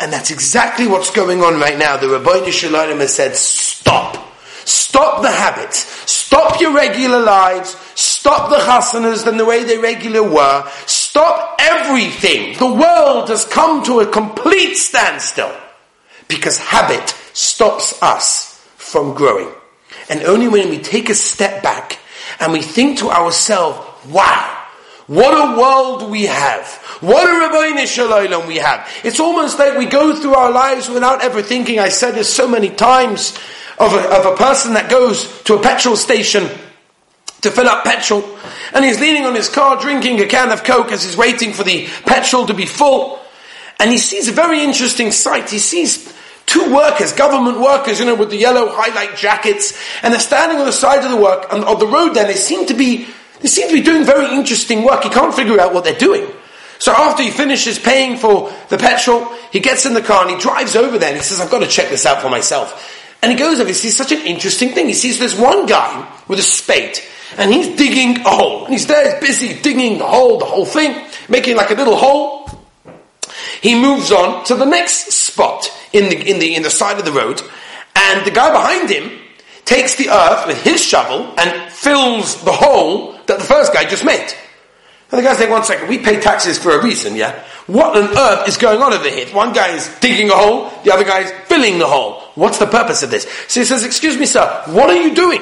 And 0.00 0.12
that's 0.12 0.30
exactly 0.30 0.86
what's 0.86 1.10
going 1.10 1.42
on 1.42 1.60
right 1.60 1.78
now. 1.78 1.96
The 1.96 2.06
Ribono 2.06 2.50
Shel 2.50 2.72
Olam 2.72 3.00
has 3.00 3.14
said, 3.14 3.36
stop. 3.36 4.16
Stop 4.64 5.22
the 5.22 5.30
habits. 5.30 5.78
Stop 6.10 6.60
your 6.60 6.74
regular 6.74 7.20
lives. 7.20 7.76
Stop 7.94 8.50
the 8.50 8.56
chasanas 8.56 9.24
than 9.24 9.36
the 9.36 9.44
way 9.44 9.64
they 9.64 9.78
regular 9.78 10.22
were. 10.22 10.68
Stop 11.14 11.60
everything. 11.60 12.58
The 12.58 12.66
world 12.66 13.28
has 13.28 13.44
come 13.44 13.84
to 13.84 14.00
a 14.00 14.06
complete 14.10 14.74
standstill 14.74 15.54
because 16.26 16.58
habit 16.58 17.10
stops 17.32 18.02
us 18.02 18.60
from 18.78 19.14
growing. 19.14 19.48
And 20.10 20.24
only 20.24 20.48
when 20.48 20.70
we 20.70 20.80
take 20.80 21.10
a 21.10 21.14
step 21.14 21.62
back 21.62 22.00
and 22.40 22.52
we 22.52 22.62
think 22.62 22.98
to 22.98 23.12
ourselves, 23.12 23.78
wow, 24.08 24.60
what 25.06 25.30
a 25.34 25.56
world 25.56 26.10
we 26.10 26.24
have. 26.24 26.66
What 27.00 27.28
a 27.28 27.46
Ribono 27.46 27.86
Shel 27.86 28.08
Olam 28.08 28.48
we 28.48 28.56
have. 28.56 28.90
It's 29.04 29.20
almost 29.20 29.56
like 29.56 29.78
we 29.78 29.86
go 29.86 30.16
through 30.16 30.34
our 30.34 30.50
lives 30.50 30.88
without 30.88 31.22
ever 31.22 31.42
thinking, 31.42 31.78
I 31.78 31.90
said 31.90 32.16
this 32.16 32.34
so 32.34 32.48
many 32.48 32.70
times, 32.70 33.38
of 33.78 33.92
a, 33.94 34.18
of 34.18 34.26
a 34.26 34.36
person 34.36 34.74
that 34.74 34.90
goes 34.90 35.42
to 35.44 35.54
a 35.54 35.62
petrol 35.62 35.94
station 35.94 36.50
to 37.44 37.50
fill 37.50 37.68
up 37.68 37.84
petrol, 37.84 38.22
and 38.74 38.84
he's 38.84 39.00
leaning 39.00 39.24
on 39.24 39.34
his 39.34 39.48
car 39.48 39.80
drinking 39.80 40.20
a 40.20 40.26
can 40.26 40.50
of 40.50 40.64
Coke 40.64 40.92
as 40.92 41.04
he's 41.04 41.16
waiting 41.16 41.52
for 41.52 41.62
the 41.62 41.86
petrol 42.04 42.46
to 42.46 42.54
be 42.54 42.66
full, 42.66 43.20
and 43.78 43.90
he 43.90 43.98
sees 43.98 44.28
a 44.28 44.32
very 44.32 44.62
interesting 44.62 45.12
sight. 45.12 45.48
He 45.48 45.58
sees 45.58 46.12
two 46.46 46.74
workers, 46.74 47.12
government 47.12 47.60
workers, 47.60 47.98
you 48.00 48.06
know, 48.06 48.14
with 48.14 48.30
the 48.30 48.36
yellow 48.36 48.68
highlight 48.68 49.16
jackets, 49.16 49.78
and 50.02 50.12
they're 50.12 50.20
standing 50.20 50.58
on 50.58 50.66
the 50.66 50.72
side 50.72 51.04
of 51.04 51.10
the 51.10 51.16
work, 51.16 51.46
and 51.52 51.64
of 51.64 51.80
the 51.80 51.86
road 51.86 52.14
there, 52.14 52.26
they 52.26 52.34
seem 52.34 52.66
to 52.66 52.74
be, 52.74 53.06
they 53.40 53.48
seem 53.48 53.68
to 53.68 53.74
be 53.74 53.82
doing 53.82 54.04
very 54.04 54.34
interesting 54.34 54.84
work. 54.84 55.04
He 55.04 55.10
can't 55.10 55.34
figure 55.34 55.60
out 55.60 55.72
what 55.72 55.84
they're 55.84 55.94
doing. 55.94 56.26
So 56.78 56.92
after 56.92 57.22
he 57.22 57.30
finishes 57.30 57.78
paying 57.78 58.18
for 58.18 58.52
the 58.68 58.76
petrol, 58.76 59.24
he 59.52 59.60
gets 59.60 59.86
in 59.86 59.94
the 59.94 60.02
car 60.02 60.22
and 60.22 60.30
he 60.34 60.38
drives 60.38 60.76
over 60.76 60.98
there 60.98 61.10
and 61.10 61.16
he 61.16 61.22
says, 61.22 61.40
I've 61.40 61.50
got 61.50 61.60
to 61.60 61.66
check 61.66 61.88
this 61.88 62.04
out 62.04 62.20
for 62.20 62.28
myself. 62.28 63.00
And 63.22 63.32
he 63.32 63.38
goes 63.38 63.58
over, 63.58 63.68
he 63.68 63.74
sees 63.74 63.96
such 63.96 64.12
an 64.12 64.20
interesting 64.26 64.70
thing. 64.70 64.86
He 64.86 64.92
sees 64.92 65.18
this 65.18 65.38
one 65.38 65.64
guy 65.64 66.06
with 66.28 66.38
a 66.38 66.42
spade, 66.42 66.98
and 67.38 67.52
he's 67.52 67.76
digging 67.76 68.20
a 68.20 68.30
hole. 68.30 68.64
And 68.64 68.72
he's 68.72 68.86
there, 68.86 69.20
busy 69.20 69.60
digging 69.60 69.98
the 69.98 70.06
hole, 70.06 70.38
the 70.38 70.44
whole 70.44 70.66
thing, 70.66 71.06
making 71.28 71.56
like 71.56 71.70
a 71.70 71.74
little 71.74 71.96
hole. 71.96 72.50
He 73.60 73.74
moves 73.74 74.12
on 74.12 74.44
to 74.46 74.54
the 74.54 74.66
next 74.66 75.12
spot 75.12 75.70
in 75.92 76.10
the, 76.10 76.30
in 76.30 76.38
the, 76.38 76.54
in 76.54 76.62
the 76.62 76.70
side 76.70 76.98
of 76.98 77.04
the 77.04 77.12
road, 77.12 77.40
and 77.96 78.26
the 78.26 78.30
guy 78.30 78.50
behind 78.50 78.90
him 78.90 79.20
takes 79.64 79.94
the 79.94 80.10
earth 80.10 80.46
with 80.46 80.62
his 80.62 80.84
shovel 80.84 81.32
and 81.38 81.72
fills 81.72 82.42
the 82.44 82.52
hole 82.52 83.12
that 83.26 83.38
the 83.38 83.44
first 83.44 83.72
guy 83.72 83.84
just 83.84 84.04
made. 84.04 84.32
And 85.10 85.18
the 85.18 85.22
guy's 85.22 85.38
like, 85.38 85.48
one 85.50 85.64
second, 85.64 85.88
we 85.88 85.98
pay 85.98 86.20
taxes 86.20 86.58
for 86.58 86.72
a 86.72 86.82
reason, 86.82 87.14
yeah? 87.14 87.42
What 87.66 87.96
on 87.96 88.18
earth 88.18 88.48
is 88.48 88.56
going 88.56 88.82
on 88.82 88.92
over 88.92 89.08
here? 89.08 89.26
One 89.28 89.52
guy 89.52 89.68
is 89.68 89.88
digging 90.00 90.28
a 90.30 90.34
hole, 90.34 90.70
the 90.82 90.92
other 90.92 91.04
guy 91.04 91.20
is 91.20 91.30
filling 91.46 91.78
the 91.78 91.86
hole. 91.86 92.20
What's 92.34 92.58
the 92.58 92.66
purpose 92.66 93.02
of 93.02 93.10
this? 93.10 93.22
So 93.48 93.60
he 93.60 93.64
says, 93.64 93.84
excuse 93.84 94.18
me 94.18 94.26
sir, 94.26 94.62
what 94.66 94.90
are 94.90 94.96
you 94.96 95.14
doing? 95.14 95.40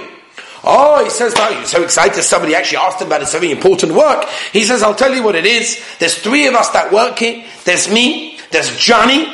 Oh, 0.64 1.02
he 1.02 1.11
says, 1.11 1.35
oh, 1.37 1.50
you're 1.50 1.64
so 1.64 1.83
excited 1.83 2.23
somebody 2.23 2.54
actually 2.54 2.78
asked 2.78 3.00
him 3.00 3.09
about 3.09 3.21
his 3.21 3.33
very 3.33 3.50
important 3.50 3.95
work. 3.95 4.28
He 4.52 4.62
says, 4.62 4.83
I'll 4.83 4.95
tell 4.95 5.12
you 5.12 5.23
what 5.23 5.35
it 5.35 5.47
is. 5.47 5.83
There's 5.99 6.16
three 6.16 6.47
of 6.47 6.54
us 6.54 6.71
that 6.71 6.92
work 6.92 7.19
here. 7.19 7.45
There's 7.64 7.90
me, 7.90 8.38
there's 8.50 8.76
Johnny, 8.76 9.26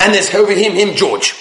and 0.00 0.12
there's 0.12 0.34
over 0.34 0.52
him, 0.52 0.72
him, 0.72 0.96
George. 0.96 1.34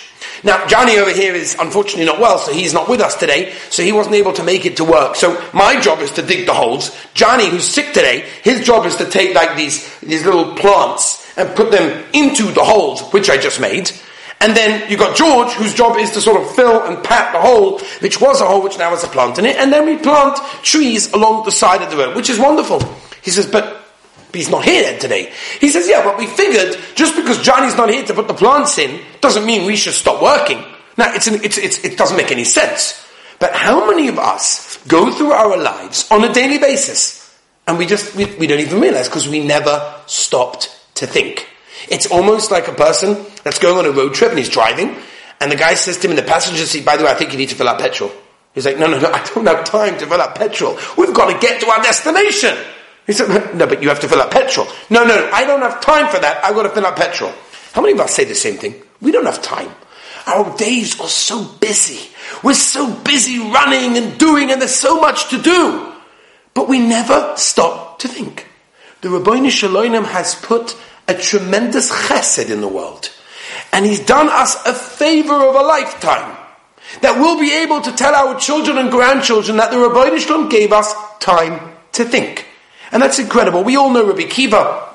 Now, 0.43 0.67
Johnny 0.67 0.97
over 0.97 1.11
here 1.11 1.33
is 1.33 1.55
unfortunately 1.57 2.05
not 2.05 2.19
well, 2.19 2.37
so 2.37 2.51
he's 2.51 2.73
not 2.73 2.89
with 2.89 2.99
us 2.99 3.15
today, 3.15 3.53
so 3.69 3.81
he 3.81 3.93
wasn't 3.93 4.15
able 4.15 4.33
to 4.33 4.43
make 4.43 4.65
it 4.65 4.77
to 4.77 4.83
work. 4.83 5.15
So 5.15 5.41
my 5.53 5.79
job 5.79 5.99
is 5.99 6.11
to 6.11 6.21
dig 6.21 6.45
the 6.45 6.53
holes. 6.53 6.95
Johnny, 7.13 7.49
who's 7.49 7.67
sick 7.67 7.87
today, 7.87 8.25
his 8.43 8.65
job 8.65 8.85
is 8.85 8.97
to 8.97 9.09
take 9.09 9.33
like 9.33 9.55
these, 9.55 9.99
these 10.01 10.25
little 10.25 10.53
plants 10.55 11.37
and 11.37 11.55
put 11.55 11.71
them 11.71 12.03
into 12.13 12.51
the 12.51 12.63
holes, 12.63 13.01
which 13.13 13.29
I 13.29 13.37
just 13.37 13.61
made. 13.61 13.91
And 14.43 14.57
then 14.57 14.91
you've 14.91 14.99
got 14.99 15.15
George, 15.15 15.53
whose 15.53 15.73
job 15.73 15.95
is 15.95 16.11
to 16.11 16.21
sort 16.21 16.41
of 16.41 16.53
fill 16.53 16.83
and 16.83 17.01
pat 17.01 17.31
the 17.31 17.39
hole, 17.39 17.79
which 18.01 18.19
was 18.19 18.41
a 18.41 18.45
hole, 18.45 18.61
which 18.61 18.77
now 18.77 18.89
has 18.89 19.05
a 19.05 19.07
plant 19.07 19.39
in 19.39 19.45
it. 19.45 19.55
And 19.55 19.71
then 19.71 19.85
we 19.85 19.95
plant 19.95 20.37
trees 20.63 21.13
along 21.13 21.45
the 21.45 21.51
side 21.51 21.81
of 21.81 21.89
the 21.89 21.95
road, 21.95 22.13
which 22.13 22.29
is 22.29 22.37
wonderful. 22.37 22.81
He 23.21 23.31
says, 23.31 23.47
but 23.47 23.85
he's 24.33 24.49
not 24.49 24.65
here 24.65 24.99
today. 24.99 25.31
He 25.61 25.69
says, 25.69 25.87
yeah, 25.87 26.03
but 26.03 26.17
we 26.17 26.27
figured 26.27 26.77
just 26.93 27.15
because 27.15 27.41
Johnny's 27.41 27.77
not 27.77 27.89
here 27.89 28.03
to 28.03 28.13
put 28.13 28.27
the 28.27 28.33
plants 28.33 28.77
in 28.77 28.99
doesn't 29.21 29.45
mean 29.45 29.65
we 29.65 29.77
should 29.77 29.93
stop 29.93 30.21
working. 30.21 30.61
Now, 30.97 31.13
it's, 31.15 31.27
an, 31.27 31.35
it's, 31.35 31.57
it's, 31.57 31.81
it 31.85 31.97
doesn't 31.97 32.17
make 32.17 32.33
any 32.33 32.43
sense. 32.43 33.01
But 33.39 33.53
how 33.53 33.89
many 33.89 34.09
of 34.09 34.19
us 34.19 34.85
go 34.87 35.09
through 35.09 35.31
our 35.31 35.55
lives 35.55 36.05
on 36.11 36.21
a 36.25 36.33
daily 36.33 36.57
basis 36.57 37.33
and 37.65 37.77
we 37.77 37.85
just, 37.85 38.13
we, 38.13 38.25
we 38.35 38.47
don't 38.47 38.59
even 38.59 38.81
realize 38.81 39.07
because 39.07 39.25
we 39.25 39.41
never 39.41 40.01
stopped 40.05 40.77
to 40.95 41.07
think? 41.07 41.47
It's 41.89 42.05
almost 42.07 42.51
like 42.51 42.67
a 42.67 42.73
person 42.73 43.25
that's 43.43 43.59
going 43.59 43.77
on 43.77 43.85
a 43.85 43.95
road 43.95 44.13
trip 44.13 44.29
and 44.29 44.39
he's 44.39 44.49
driving, 44.49 44.95
and 45.39 45.51
the 45.51 45.55
guy 45.55 45.73
says 45.73 45.97
to 45.97 46.07
him 46.07 46.11
in 46.11 46.17
the 46.17 46.23
passenger 46.23 46.65
seat, 46.65 46.85
by 46.85 46.97
the 46.97 47.03
way, 47.03 47.11
I 47.11 47.15
think 47.15 47.31
you 47.31 47.37
need 47.37 47.49
to 47.49 47.55
fill 47.55 47.69
up 47.69 47.79
petrol. 47.79 48.11
He's 48.53 48.65
like, 48.65 48.77
no, 48.77 48.87
no, 48.87 48.99
no, 48.99 49.11
I 49.11 49.23
don't 49.33 49.45
have 49.47 49.63
time 49.65 49.97
to 49.97 50.05
fill 50.05 50.21
up 50.21 50.35
petrol. 50.35 50.77
We've 50.97 51.13
got 51.13 51.33
to 51.33 51.39
get 51.39 51.59
to 51.61 51.67
our 51.67 51.81
destination. 51.81 52.55
He 53.07 53.13
said, 53.13 53.55
no, 53.55 53.67
but 53.67 53.81
you 53.81 53.89
have 53.89 53.99
to 54.01 54.07
fill 54.07 54.21
up 54.21 54.31
petrol. 54.31 54.67
No, 54.89 55.03
no, 55.03 55.29
I 55.33 55.43
don't 55.45 55.61
have 55.61 55.81
time 55.81 56.07
for 56.07 56.19
that. 56.19 56.45
I've 56.45 56.55
got 56.55 56.63
to 56.63 56.69
fill 56.69 56.85
up 56.85 56.95
petrol. 56.95 57.33
How 57.73 57.81
many 57.81 57.93
of 57.93 57.99
us 57.99 58.13
say 58.13 58.23
the 58.23 58.35
same 58.35 58.57
thing? 58.57 58.75
We 59.01 59.11
don't 59.11 59.25
have 59.25 59.41
time. 59.41 59.69
Our 60.27 60.55
days 60.55 61.01
are 61.01 61.09
so 61.09 61.43
busy. 61.43 62.09
We're 62.43 62.53
so 62.53 62.93
busy 62.93 63.39
running 63.39 63.97
and 63.97 64.17
doing, 64.17 64.51
and 64.51 64.61
there's 64.61 64.75
so 64.75 65.01
much 65.01 65.29
to 65.31 65.41
do. 65.41 65.91
But 66.53 66.69
we 66.69 66.79
never 66.79 67.33
stop 67.35 67.99
to 67.99 68.07
think. 68.07 68.47
The 69.01 69.09
Ribono 69.09 69.49
Shel 69.49 69.71
Olam 69.71 70.05
has 70.05 70.35
put 70.35 70.77
a 71.07 71.13
tremendous 71.13 71.91
chesed 71.91 72.49
in 72.49 72.61
the 72.61 72.67
world. 72.67 73.09
And 73.71 73.85
He's 73.85 73.99
done 73.99 74.29
us 74.29 74.65
a 74.65 74.73
favor 74.73 75.33
of 75.33 75.55
a 75.55 75.61
lifetime. 75.61 76.37
That 77.01 77.17
we'll 77.17 77.39
be 77.39 77.51
able 77.51 77.81
to 77.81 77.91
tell 77.91 78.13
our 78.13 78.39
children 78.39 78.77
and 78.77 78.91
grandchildren 78.91 79.57
that 79.57 79.71
the 79.71 79.77
Ribono 79.77 80.17
Shel 80.19 80.37
Olam 80.37 80.51
gave 80.51 80.71
us 80.71 80.93
time 81.19 81.73
to 81.93 82.03
think. 82.03 82.45
And 82.91 83.01
that's 83.01 83.19
incredible. 83.19 83.63
We 83.63 83.75
all 83.75 83.89
know 83.89 84.05
Rabbi 84.05 84.21
Akiva, 84.23 84.87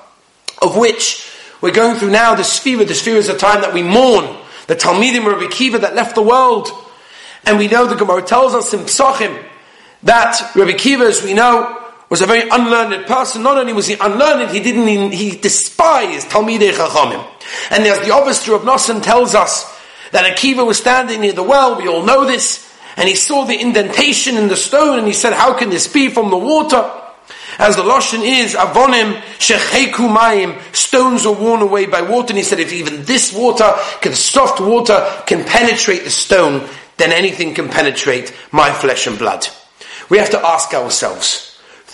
of 0.63 0.77
which 0.77 1.29
we're 1.61 1.73
going 1.73 1.97
through 1.97 2.11
now 2.11 2.35
the 2.35 2.43
Sphira. 2.43 2.87
The 2.87 2.95
Sphira 2.95 3.17
is 3.17 3.29
a 3.29 3.37
time 3.37 3.63
that 3.63 3.75
we 3.75 3.83
mourn. 3.83 4.37
The 4.69 4.77
Talmidim 4.77 5.27
Rabbi 5.27 5.53
Akiva 5.53 5.81
that 5.81 5.95
left 5.95 6.15
the 6.15 6.23
world. 6.23 6.69
And 7.45 7.59
we 7.59 7.67
know 7.67 7.87
the 7.87 7.97
Gemara 7.97 8.23
tells 8.23 8.55
us 8.55 8.73
in 8.73 8.81
Psachim 8.81 9.43
that 10.05 10.53
Rabbi 10.55 10.73
Akiva, 10.73 11.07
as 11.07 11.23
we 11.23 11.35
know, 11.35 11.78
was 12.09 12.23
a 12.23 12.27
very 12.27 12.49
unlearned 12.49 13.07
person. 13.07 13.43
Not 13.43 13.59
only 13.59 13.73
was 13.73 13.87
he 13.87 13.95
unlearned, 13.95 14.51
he 14.51 14.61
didn't 14.61 14.89
even, 14.89 15.13
he 15.13 15.33
despised 15.33 16.29
Talmidei 16.29 16.73
Chachamim. 16.73 17.27
And 17.71 17.85
as 17.85 18.01
the 18.07 18.15
officer 18.15 18.55
of 18.55 18.63
Nosson 18.63 19.03
tells 19.03 19.35
us 19.35 19.65
that 20.13 20.25
Akiva 20.25 20.67
was 20.67 20.79
standing 20.79 21.21
near 21.21 21.33
the 21.33 21.43
well, 21.43 21.77
we 21.77 21.89
all 21.89 22.03
know 22.03 22.25
this, 22.25 22.65
and 22.97 23.09
he 23.09 23.15
saw 23.15 23.45
the 23.45 23.61
indentation 23.61 24.37
in 24.37 24.49
the 24.49 24.57
stone, 24.57 24.99
and 24.99 25.07
he 25.07 25.13
said, 25.13 25.33
how 25.33 25.57
can 25.57 25.71
this 25.71 25.87
be 25.87 26.09
from 26.09 26.31
the 26.31 26.39
water? 26.39 26.91
As 27.59 27.77
the 27.77 27.83
Lashon 27.83 28.23
is, 28.23 28.55
Avonim 28.55 29.21
Shecheku 29.39 30.09
Mayim, 30.09 30.61
stones 30.75 31.27
are 31.27 31.35
worn 31.35 31.61
away 31.61 31.87
by 31.87 32.03
water, 32.03 32.29
and 32.29 32.39
he 32.39 32.45
said, 32.45 32.61
if 32.61 32.73
even 32.73 33.05
this 33.05 33.35
water, 33.35 33.73
can, 34.01 34.15
soft 34.15 34.61
water, 34.61 35.07
can 35.27 35.45
penetrate 35.45 36.05
the 36.05 36.11
stone, 36.11 36.69
then 36.97 37.13
anything 37.13 37.55
can 37.55 37.69
penetrate 37.69 38.33
my 38.51 38.73
flesh 38.73 39.07
and 39.07 39.19
blood. 39.19 39.47
We 40.09 40.19
have 40.19 40.31
to 40.31 40.41
ask 40.41 40.73
ourselves, 40.73 41.48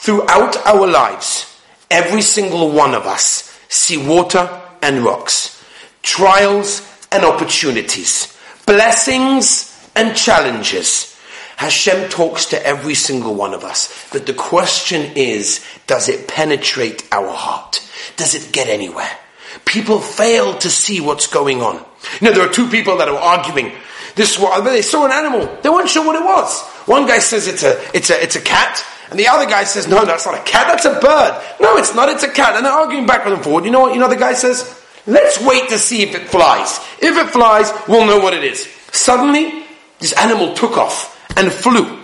Throughout 0.04 0.58
our 0.66 0.86
lives, 0.86 1.58
every 1.90 2.20
single 2.20 2.70
one 2.70 2.92
of 2.92 3.06
us 3.06 3.58
see 3.70 3.96
water 3.96 4.50
and 4.82 5.02
rocks, 5.02 5.64
trials 6.02 6.86
and 7.10 7.24
opportunities, 7.24 8.38
blessings 8.66 9.72
and 9.96 10.14
challenges. 10.14 11.18
Hashem 11.56 12.10
talks 12.10 12.44
to 12.50 12.66
every 12.66 12.92
single 12.92 13.34
one 13.34 13.54
of 13.54 13.64
us. 13.64 14.06
But 14.12 14.26
the 14.26 14.34
question 14.34 15.10
is, 15.16 15.64
does 15.86 16.10
it 16.10 16.28
penetrate 16.28 17.08
our 17.10 17.30
heart? 17.30 17.80
Does 18.16 18.34
it 18.34 18.52
get 18.52 18.68
anywhere? 18.68 19.18
People 19.64 20.00
fail 20.00 20.58
to 20.58 20.68
see 20.68 21.00
what's 21.00 21.28
going 21.28 21.62
on. 21.62 21.82
You 22.20 22.28
know, 22.28 22.32
there 22.34 22.46
are 22.46 22.52
two 22.52 22.68
people 22.68 22.98
that 22.98 23.08
are 23.08 23.16
arguing. 23.16 23.72
This, 24.16 24.36
they 24.36 24.82
saw 24.82 25.06
an 25.06 25.12
animal. 25.12 25.60
They 25.62 25.70
weren't 25.70 25.88
sure 25.88 26.04
what 26.04 26.16
it 26.16 26.26
was. 26.26 26.60
One 26.84 27.06
guy 27.06 27.20
says 27.20 27.48
it's 27.48 27.62
a, 27.62 27.82
it's 27.96 28.10
a, 28.10 28.22
it's 28.22 28.36
a 28.36 28.42
cat. 28.42 28.84
And 29.10 29.18
the 29.18 29.28
other 29.28 29.46
guy 29.46 29.64
says, 29.64 29.86
no, 29.86 30.04
that's 30.04 30.26
not 30.26 30.34
a 30.34 30.42
cat, 30.42 30.66
that's 30.68 30.84
a 30.84 30.98
bird. 31.00 31.42
No, 31.60 31.76
it's 31.76 31.94
not, 31.94 32.08
it's 32.08 32.22
a 32.22 32.30
cat. 32.30 32.56
And 32.56 32.64
they're 32.64 32.72
arguing 32.72 33.06
backwards 33.06 33.36
and 33.36 33.44
forward. 33.44 33.64
You 33.64 33.70
know 33.70 33.80
what? 33.80 33.94
You 33.94 34.00
know 34.00 34.08
the 34.08 34.16
guy 34.16 34.34
says? 34.34 34.82
Let's 35.06 35.40
wait 35.44 35.68
to 35.68 35.78
see 35.78 36.02
if 36.02 36.14
it 36.14 36.28
flies. 36.28 36.78
If 37.00 37.16
it 37.16 37.30
flies, 37.30 37.70
we'll 37.86 38.06
know 38.06 38.18
what 38.18 38.32
it 38.32 38.42
is. 38.42 38.66
Suddenly, 38.92 39.64
this 39.98 40.12
animal 40.14 40.54
took 40.54 40.78
off 40.78 41.20
and 41.36 41.52
flew. 41.52 42.00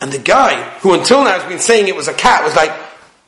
And 0.00 0.12
the 0.12 0.18
guy, 0.18 0.62
who 0.80 0.94
until 0.94 1.24
now 1.24 1.38
has 1.38 1.44
been 1.44 1.58
saying 1.58 1.88
it 1.88 1.96
was 1.96 2.08
a 2.08 2.14
cat, 2.14 2.44
was 2.44 2.56
like, 2.56 2.72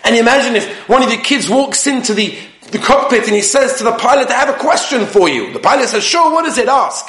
And 0.05 0.17
imagine 0.17 0.55
if 0.55 0.89
one 0.89 1.03
of 1.03 1.11
the 1.11 1.17
kids 1.17 1.49
walks 1.51 1.87
into 1.87 2.15
the, 2.15 2.39
the 2.71 2.79
cockpit 2.79 3.25
and 3.25 3.35
he 3.35 3.43
says 3.43 3.79
to 3.79 3.85
the 3.85 3.93
pilot, 3.93 4.29
I 4.29 4.35
have 4.35 4.49
a 4.49 4.59
question 4.59 5.07
for 5.07 5.29
you. 5.29 5.53
The 5.53 5.59
pilot 5.59 5.89
says, 5.89 6.05
sure, 6.05 6.33
what 6.33 6.45
does 6.45 6.59
it 6.59 6.69
ask? 6.69 7.07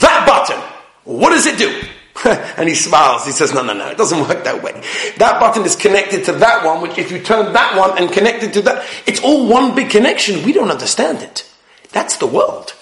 That 0.00 0.26
button, 0.26 0.62
what 1.04 1.30
does 1.30 1.46
it 1.46 1.58
do? 1.58 1.82
and 2.56 2.68
he 2.68 2.74
smiles. 2.74 3.24
He 3.26 3.32
says, 3.32 3.52
no, 3.52 3.62
no, 3.62 3.72
no, 3.72 3.88
it 3.88 3.96
doesn't 3.96 4.20
work 4.20 4.44
that 4.44 4.62
way. 4.62 4.72
That 5.18 5.40
button 5.40 5.64
is 5.64 5.74
connected 5.74 6.24
to 6.26 6.32
that 6.32 6.64
one, 6.64 6.82
which 6.82 6.98
if 6.98 7.10
you 7.10 7.20
turn 7.20 7.52
that 7.52 7.76
one 7.76 7.98
and 7.98 8.12
connect 8.12 8.44
it 8.44 8.52
to 8.54 8.62
that, 8.62 8.86
it's 9.06 9.20
all 9.20 9.48
one 9.48 9.74
big 9.74 9.90
connection. 9.90 10.44
We 10.44 10.52
don't 10.52 10.70
understand 10.70 11.22
it. 11.22 11.48
That's 11.90 12.16
the 12.18 12.26
world. 12.26 12.74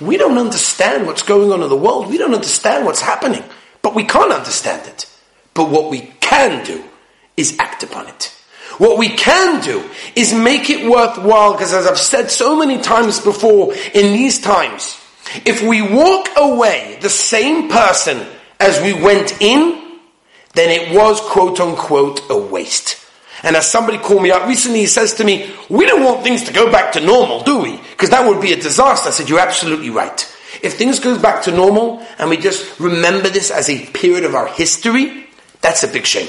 We 0.00 0.16
don't 0.16 0.38
understand 0.38 1.06
what's 1.06 1.22
going 1.22 1.52
on 1.52 1.62
in 1.62 1.68
the 1.68 1.76
world. 1.76 2.08
We 2.08 2.18
don't 2.18 2.34
understand 2.34 2.84
what's 2.84 3.00
happening. 3.00 3.44
But 3.82 3.94
we 3.94 4.04
can't 4.04 4.32
understand 4.32 4.86
it. 4.88 5.06
But 5.52 5.70
what 5.70 5.90
we 5.90 6.12
can 6.20 6.64
do 6.64 6.82
is 7.36 7.56
act 7.58 7.82
upon 7.82 8.08
it. 8.08 8.34
What 8.78 8.98
we 8.98 9.08
can 9.08 9.62
do 9.62 9.88
is 10.16 10.34
make 10.34 10.68
it 10.68 10.90
worthwhile, 10.90 11.52
because 11.52 11.72
as 11.72 11.86
I've 11.86 11.98
said 11.98 12.30
so 12.30 12.56
many 12.56 12.80
times 12.80 13.20
before, 13.20 13.72
in 13.92 14.12
these 14.14 14.40
times, 14.40 14.98
if 15.44 15.62
we 15.62 15.80
walk 15.80 16.28
away 16.36 16.98
the 17.00 17.10
same 17.10 17.68
person 17.68 18.26
as 18.58 18.80
we 18.82 18.92
went 18.92 19.40
in, 19.40 19.98
then 20.54 20.70
it 20.70 20.96
was 20.96 21.20
quote 21.20 21.60
unquote 21.60 22.22
a 22.30 22.36
waste. 22.36 23.03
And 23.44 23.56
as 23.56 23.70
somebody 23.70 23.98
called 23.98 24.22
me 24.22 24.30
up 24.30 24.48
recently, 24.48 24.80
he 24.80 24.86
says 24.86 25.14
to 25.14 25.24
me, 25.24 25.52
we 25.68 25.84
don't 25.84 26.02
want 26.02 26.22
things 26.24 26.44
to 26.44 26.52
go 26.52 26.72
back 26.72 26.92
to 26.94 27.00
normal, 27.00 27.42
do 27.42 27.58
we? 27.58 27.76
Because 27.90 28.08
that 28.10 28.26
would 28.26 28.40
be 28.40 28.52
a 28.52 28.56
disaster. 28.56 29.10
I 29.10 29.12
said, 29.12 29.28
you're 29.28 29.38
absolutely 29.38 29.90
right. 29.90 30.18
If 30.62 30.78
things 30.78 30.98
go 30.98 31.20
back 31.20 31.42
to 31.44 31.52
normal 31.52 32.04
and 32.18 32.30
we 32.30 32.38
just 32.38 32.80
remember 32.80 33.28
this 33.28 33.50
as 33.50 33.68
a 33.68 33.84
period 33.90 34.24
of 34.24 34.34
our 34.34 34.46
history, 34.46 35.26
that's 35.60 35.84
a 35.84 35.88
big 35.88 36.06
shame. 36.06 36.28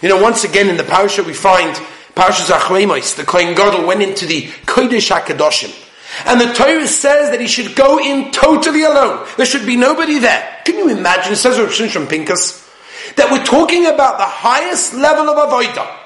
You 0.00 0.08
know, 0.08 0.22
once 0.22 0.44
again 0.44 0.68
in 0.68 0.76
the 0.76 0.84
parasha 0.84 1.24
we 1.24 1.34
find 1.34 1.74
Parashas 2.14 2.56
Acharei 2.56 2.86
Mos, 2.86 3.14
the 3.14 3.24
Kohen 3.24 3.56
Gadol 3.56 3.84
went 3.84 4.00
into 4.00 4.24
the 4.24 4.42
Kodesh 4.66 5.10
HaKadoshim. 5.10 5.80
And 6.26 6.40
the 6.40 6.52
Torah 6.52 6.86
says 6.86 7.30
that 7.30 7.40
he 7.40 7.48
should 7.48 7.74
go 7.74 7.98
in 7.98 8.30
totally 8.30 8.84
alone. 8.84 9.26
There 9.36 9.46
should 9.46 9.66
be 9.66 9.76
nobody 9.76 10.20
there. 10.20 10.60
Can 10.64 10.78
you 10.78 10.88
imagine, 10.88 11.34
says 11.34 11.58
Rav 11.58 11.70
Shimshon 11.70 12.06
Pinkus, 12.06 12.62
that 13.16 13.32
we're 13.32 13.44
talking 13.44 13.86
about 13.86 14.18
the 14.18 14.24
highest 14.24 14.94
level 14.94 15.28
of 15.28 15.50
avodah, 15.50 16.03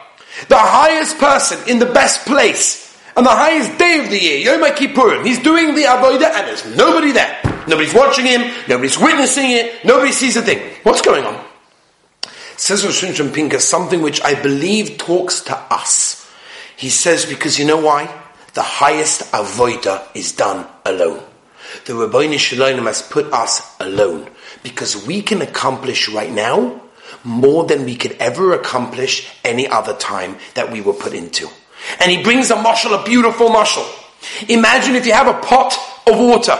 the 0.49 0.59
highest 0.59 1.19
person 1.19 1.59
in 1.69 1.79
the 1.79 1.87
best 1.87 2.27
place, 2.27 2.97
and 3.17 3.27
the 3.27 3.31
highest 3.31 3.79
day 3.79 3.99
of 3.99 4.11
the 4.11 4.19
year, 4.19 4.39
Yom 4.39 4.63
Kippurim. 4.75 5.27
He's 5.27 5.41
doing 5.41 5.75
the 5.75 5.83
avodah 5.83 6.35
and 6.35 6.47
there's 6.47 6.77
nobody 6.77 7.13
there. 7.13 7.41
Nobody's 7.67 7.95
watching 7.95 8.25
him, 8.25 8.43
nobody's 8.69 8.99
witnessing 8.99 9.51
it, 9.51 9.85
nobody 9.85 10.13
sees 10.13 10.37
a 10.37 10.43
thing. 10.43 10.75
What's 10.85 11.03
going 11.03 11.25
on? 11.25 11.45
Says 12.57 12.85
Shimshon 12.85 13.29
Pinkus 13.29 13.61
something 13.61 14.03
which 14.03 14.23
I 14.23 14.41
believe 14.41 14.99
talks 14.99 15.41
to 15.43 15.57
us. 15.57 16.31
He 16.77 16.91
says, 16.91 17.27
because 17.27 17.59
you 17.59 17.67
know 17.67 17.81
why? 17.81 18.09
the 18.59 18.63
highest 18.63 19.31
avodah 19.31 20.05
is 20.17 20.33
done 20.33 20.67
alone. 20.85 21.23
The 21.85 21.93
Ribono 21.93 22.37
Shel 22.37 22.59
Olam 22.59 22.87
has 22.87 23.03
put 23.03 23.33
us 23.33 23.63
alone 23.79 24.29
because 24.65 25.07
we 25.07 25.23
can 25.23 25.43
accomplish 25.43 26.09
right 26.09 26.33
now 26.33 26.83
more 27.25 27.65
than 27.65 27.85
we 27.85 27.97
could 27.97 28.13
ever 28.13 28.53
accomplish 28.53 29.29
any 29.45 29.67
other 29.67 29.95
time 29.95 30.37
that 30.55 30.71
we 30.73 30.81
were 30.81 30.93
put 30.93 31.13
into. 31.13 31.49
And 32.01 32.11
he 32.11 32.23
brings 32.23 32.51
a 32.51 32.57
mushal, 32.57 33.01
a 33.01 33.05
beautiful 33.05 33.49
mushal. 33.49 33.87
Imagine 34.49 34.95
if 34.97 35.07
you 35.07 35.13
have 35.13 35.29
a 35.29 35.41
pot 35.41 35.77
of 36.07 36.19
water. 36.19 36.59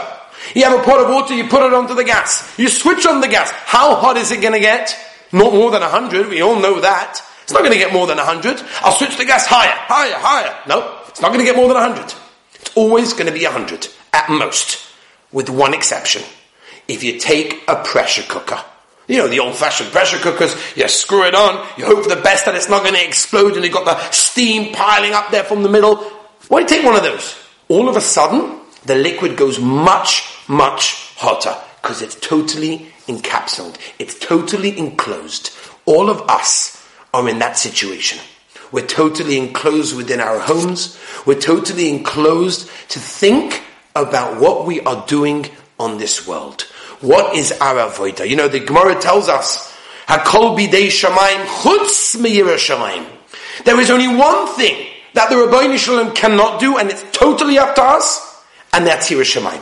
You 0.55 0.63
have 0.63 0.79
a 0.79 0.83
pot 0.83 1.01
of 1.01 1.09
water, 1.09 1.35
you 1.35 1.47
put 1.47 1.63
it 1.63 1.73
onto 1.73 1.93
the 1.93 2.03
gas. 2.03 2.57
You 2.57 2.69
switch 2.69 3.05
on 3.05 3.21
the 3.21 3.27
gas. 3.27 3.51
How 3.51 3.95
hot 3.95 4.17
is 4.17 4.31
it 4.31 4.41
going 4.41 4.53
to 4.53 4.59
get? 4.59 4.95
Not 5.31 5.53
more 5.53 5.69
than 5.71 5.81
100. 5.81 6.27
We 6.27 6.41
all 6.41 6.59
know 6.59 6.79
that. 6.81 7.21
It's 7.43 7.53
not 7.53 7.59
going 7.59 7.73
to 7.73 7.77
get 7.77 7.93
more 7.93 8.07
than 8.07 8.17
100. 8.17 8.61
I'll 8.81 8.93
switch 8.93 9.17
the 9.17 9.25
gas 9.25 9.45
higher, 9.45 9.73
higher, 9.73 10.15
higher. 10.15 10.55
No. 10.67 10.99
It's 11.07 11.21
not 11.21 11.29
going 11.29 11.39
to 11.39 11.45
get 11.45 11.55
more 11.55 11.67
than 11.67 11.77
100. 11.77 12.13
It's 12.55 12.75
always 12.75 13.13
going 13.13 13.25
to 13.25 13.31
be 13.31 13.43
100, 13.43 13.87
at 14.13 14.29
most, 14.29 14.79
with 15.31 15.49
one 15.49 15.73
exception. 15.73 16.23
If 16.87 17.03
you 17.03 17.19
take 17.19 17.63
a 17.67 17.75
pressure 17.83 18.23
cooker, 18.27 18.63
you 19.09 19.17
know, 19.17 19.27
the 19.27 19.39
old 19.39 19.55
fashioned 19.55 19.91
pressure 19.91 20.19
cookers, 20.19 20.55
you 20.77 20.87
screw 20.87 21.25
it 21.25 21.33
on, 21.33 21.67
you 21.77 21.85
hope 21.85 22.03
for 22.03 22.09
the 22.09 22.21
best 22.21 22.45
that 22.45 22.53
it's 22.53 22.69
not 22.69 22.83
going 22.83 22.93
to 22.93 23.05
explode 23.05 23.55
and 23.55 23.65
you've 23.65 23.73
got 23.73 23.85
the 23.85 24.11
steam 24.11 24.71
piling 24.71 25.13
up 25.13 25.31
there 25.31 25.43
from 25.43 25.63
the 25.63 25.69
middle. 25.69 25.97
Why 26.47 26.63
take 26.63 26.85
one 26.85 26.95
of 26.95 27.01
those? 27.01 27.35
All 27.67 27.89
of 27.89 27.97
a 27.97 28.01
sudden, 28.01 28.61
the 28.85 28.95
liquid 28.95 29.35
goes 29.35 29.59
much, 29.59 30.23
much 30.47 31.13
hotter 31.17 31.55
because 31.81 32.03
it's 32.03 32.15
totally 32.15 32.87
encapsulated. 33.07 33.77
It's 33.97 34.17
totally 34.17 34.77
enclosed. 34.77 35.51
All 35.85 36.09
of 36.09 36.21
us 36.29 36.87
are 37.11 37.27
in 37.27 37.39
that 37.39 37.57
situation. 37.57 38.19
We're 38.71 38.85
totally 38.85 39.39
enclosed 39.39 39.97
within 39.97 40.19
our 40.19 40.39
homes. 40.39 40.99
We're 41.25 41.39
totally 41.39 41.89
enclosed 41.89 42.69
to 42.89 42.99
think 42.99 43.63
about 43.95 44.39
what 44.39 44.67
we 44.67 44.81
are 44.81 45.03
doing 45.07 45.47
on 45.79 45.97
this 45.97 46.27
world. 46.27 46.67
What 47.01 47.35
is 47.35 47.51
our 47.53 47.89
avodah? 47.89 48.27
You 48.27 48.35
know, 48.35 48.47
the 48.47 48.59
Gemara 48.59 48.99
tells 48.99 49.29
us, 49.29 49.73
Hakol 50.07 50.57
bidei 50.57 50.87
shamayim 50.87 51.45
chutz 51.45 52.15
shamayim. 52.15 53.05
There 53.63 53.79
is 53.79 53.89
only 53.89 54.07
one 54.07 54.47
thing 54.55 54.87
that 55.13 55.29
the 55.29 55.35
Ribono 55.35 55.77
Shel 55.77 56.03
Olam 56.03 56.15
cannot 56.15 56.59
do, 56.59 56.77
and 56.77 56.89
it's 56.89 57.05
totally 57.11 57.57
up 57.57 57.75
to 57.75 57.83
us, 57.83 58.43
and 58.73 58.85
that's 58.85 59.09
yiras 59.09 59.39
shamayim. 59.39 59.61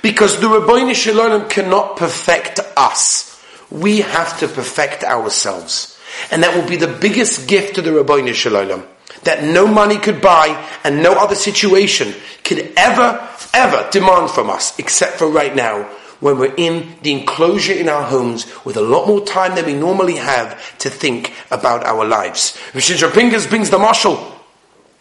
Because 0.00 0.40
the 0.40 0.46
Ribono 0.46 0.94
Shel 0.94 1.16
Olam 1.16 1.50
cannot 1.50 1.96
perfect 1.96 2.60
us. 2.76 3.42
We 3.70 4.00
have 4.00 4.38
to 4.40 4.48
perfect 4.48 5.04
ourselves. 5.04 5.98
And 6.30 6.42
that 6.42 6.56
will 6.56 6.68
be 6.68 6.76
the 6.76 6.88
biggest 6.88 7.46
gift 7.46 7.74
to 7.76 7.82
the 7.82 7.90
Ribono 7.90 8.32
Shel 8.32 8.52
Olam 8.52 8.86
that 9.24 9.44
no 9.44 9.66
money 9.66 9.98
could 9.98 10.20
buy 10.22 10.66
and 10.84 11.02
no 11.02 11.12
other 11.12 11.34
situation 11.34 12.14
could 12.44 12.72
ever, 12.76 13.28
ever 13.52 13.88
demand 13.90 14.30
from 14.30 14.48
us 14.48 14.78
except 14.78 15.18
for 15.18 15.28
right 15.28 15.54
now 15.54 15.88
when 16.20 16.38
we're 16.38 16.54
in 16.54 16.94
the 17.02 17.12
enclosure 17.12 17.72
in 17.72 17.88
our 17.88 18.04
homes 18.04 18.46
with 18.64 18.76
a 18.76 18.82
lot 18.82 19.08
more 19.08 19.24
time 19.24 19.54
than 19.54 19.66
we 19.66 19.74
normally 19.74 20.16
have 20.16 20.78
to 20.78 20.90
think 20.90 21.32
about 21.50 21.84
our 21.84 22.04
lives. 22.04 22.56
Rishin 22.72 23.10
Pinkus 23.10 23.48
brings 23.48 23.70
the 23.70 23.78
marshal 23.78 24.14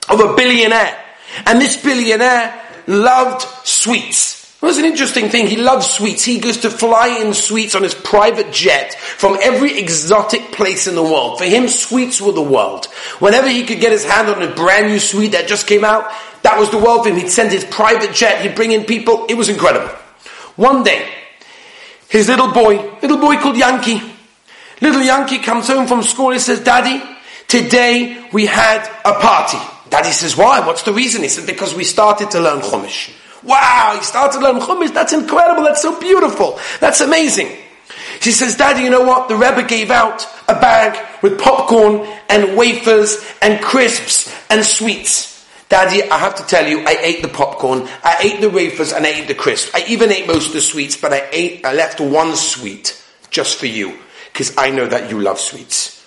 of 0.10 0.20
a 0.20 0.34
billionaire. 0.36 0.98
And 1.46 1.62
this 1.62 1.82
billionaire 1.82 2.60
loved 2.88 3.42
sweets. 3.66 4.40
It 4.62 4.66
was 4.66 4.78
an 4.78 4.84
interesting 4.84 5.30
thing. 5.30 5.48
He 5.48 5.56
loves 5.56 5.90
sweets. 5.90 6.26
He 6.26 6.40
goes 6.40 6.58
to 6.58 6.70
fly 6.70 7.20
in 7.22 7.34
sweets 7.34 7.76
on 7.76 7.84
his 7.84 7.94
private 7.94 8.52
jet 8.52 8.94
from 8.96 9.38
every 9.42 9.80
exotic 9.80 10.52
place 10.52 10.86
in 10.86 10.96
the 10.96 11.04
world. 11.04 11.38
For 11.38 11.46
him, 11.46 11.70
sweets 11.70 12.20
were 12.20 12.34
the 12.34 12.42
world. 12.42 12.88
Whenever 13.20 13.48
he 13.48 13.64
could 13.64 13.80
get 13.80 13.94
his 13.94 14.04
hand 14.04 14.28
on 14.28 14.42
a 14.42 14.54
brand 14.54 14.88
new 14.88 15.00
sweet 15.00 15.32
that 15.32 15.48
just 15.48 15.66
came 15.66 15.86
out, 15.86 16.12
that 16.42 16.60
was 16.60 16.72
the 16.72 16.78
world 16.78 17.04
for 17.04 17.10
him. 17.10 17.16
He'd 17.16 17.30
send 17.30 17.52
his 17.52 17.64
private 17.64 18.14
jet. 18.14 18.42
He'd 18.42 18.56
bring 18.56 18.74
in 18.74 18.84
people. 18.84 19.26
It 19.30 19.36
was 19.36 19.48
incredible. 19.48 19.96
One 20.60 20.84
day, 20.84 21.10
his 22.10 22.28
little 22.28 22.52
boy, 22.52 22.76
little 23.02 23.18
boy 23.18 23.38
called 23.38 23.56
Yankee, 23.56 24.02
little 24.82 25.02
Yankee 25.02 25.38
comes 25.38 25.68
home 25.68 25.88
from 25.88 26.04
school. 26.04 26.32
He 26.32 26.40
says, 26.40 26.60
Daddy, 26.60 27.02
today 27.48 28.28
we 28.34 28.46
had 28.46 28.86
a 29.06 29.14
party. 29.14 29.58
Daddy 29.90 30.12
says, 30.12 30.36
why? 30.36 30.60
What's 30.60 30.84
the 30.84 30.92
reason? 30.92 31.22
He 31.22 31.30
said, 31.30 31.48
because 31.48 31.74
we 31.74 31.86
started 31.86 32.30
to 32.32 32.42
learn 32.42 32.60
Chumash. 32.60 33.10
Wow, 33.42 33.94
he 33.96 34.04
started 34.04 34.38
to 34.38 34.44
learn 34.44 34.60
Chumash. 34.60 34.94
That's 34.94 35.14
incredible. 35.14 35.64
That's 35.64 35.82
so 35.82 35.98
beautiful. 35.98 36.60
That's 36.82 37.00
amazing. 37.00 37.56
She 38.20 38.34
says, 38.34 38.58
Daddy, 38.58 38.84
you 38.84 38.90
know 38.90 39.04
what? 39.04 39.30
The 39.30 39.38
Rebbe 39.38 39.64
gave 39.66 39.92
out 39.92 40.28
a 40.50 40.56
bag 40.56 41.08
with 41.24 41.40
popcorn 41.40 42.06
and 42.28 42.58
wafers 42.58 43.26
and 43.42 43.64
crisps 43.64 44.30
and 44.50 44.66
sweets. 44.66 45.39
Daddy, 45.70 46.02
I 46.10 46.18
have 46.18 46.36
to 46.36 46.46
tell 46.46 46.68
you, 46.68 46.80
I 46.80 46.98
ate 47.00 47.22
the 47.22 47.28
popcorn, 47.28 47.88
I 48.04 48.18
ate 48.22 48.42
the 48.42 48.50
wafers, 48.50 48.92
and 48.92 49.06
I 49.06 49.10
ate 49.10 49.28
the 49.28 49.36
crisps. 49.36 49.72
I 49.76 49.86
even 49.88 50.12
ate 50.12 50.26
most 50.26 50.48
of 50.48 50.54
the 50.54 50.62
sweets, 50.62 50.98
but 50.98 51.14
I 51.14 51.30
ate, 51.32 51.64
I 51.64 51.74
left 51.74 52.02
one 52.02 52.36
sweet 52.36 53.00
just 53.30 53.60
for 53.60 53.68
you, 53.68 54.00
because 54.34 54.58
I 54.58 54.72
know 54.72 54.88
that 54.88 55.12
you 55.12 55.22
love 55.22 55.40
sweets. 55.40 56.04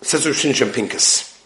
Says 0.00 0.24
Roshin 0.24 0.52
Pinkus, 0.52 1.38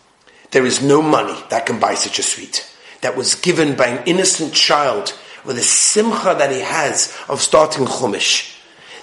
there 0.52 0.64
is 0.64 0.80
no 0.80 1.02
money 1.02 1.36
that 1.50 1.66
can 1.66 1.80
buy 1.80 1.94
such 1.94 2.20
a 2.20 2.22
sweet 2.22 2.70
that 3.00 3.16
was 3.16 3.34
given 3.34 3.74
by 3.74 3.86
an 3.86 4.04
innocent 4.06 4.54
child 4.54 5.12
with 5.44 5.56
the 5.56 5.62
simcha 5.62 6.36
that 6.38 6.52
he 6.52 6.60
has 6.60 7.16
of 7.28 7.40
starting 7.40 7.86
Chumash. 7.86 8.56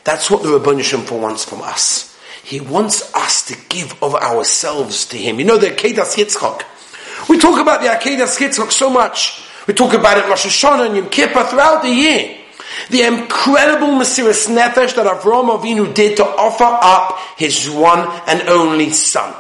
That's 0.06 0.32
what 0.32 0.44
the 0.44 0.50
Rabban 0.50 1.06
for 1.06 1.20
wants 1.20 1.44
from 1.44 1.62
us. 1.62 2.18
He 2.44 2.62
wants 2.62 3.14
us 3.14 3.46
to 3.48 3.58
give 3.68 4.02
of 4.02 4.16
ourselves 4.16 5.06
to 5.08 5.18
him. 5.18 5.38
You 5.38 5.46
know 5.46 5.58
the 5.58 5.68
Akedas 5.68 6.16
Yitzchak. 6.16 6.64
We 7.30 7.38
talk 7.38 7.60
about 7.60 7.82
the 7.82 7.88
Akedas 7.88 8.38
Yitzchak 8.38 8.72
so 8.72 8.90
much. 8.90 9.44
We 9.68 9.74
talk 9.74 9.94
about 9.94 10.18
it 10.18 10.30
Rosh 10.30 10.46
Hashanah 10.46 10.88
and 10.88 10.96
Yom 10.96 11.10
Kippur 11.10 11.44
throughout 11.44 11.84
the 11.84 11.90
year. 11.90 12.38
The 12.90 13.02
incredible 13.02 13.88
Mesiras 13.88 14.48
Nefesh 14.48 14.96
that 14.96 15.06
Avraham 15.06 15.60
Avinu 15.60 15.94
did 15.94 16.18
to 16.18 16.26
offer 16.26 16.64
up 16.64 17.20
his 17.38 17.70
one 17.70 18.00
and 18.28 18.48
only 18.48 18.92
son. 18.92 19.36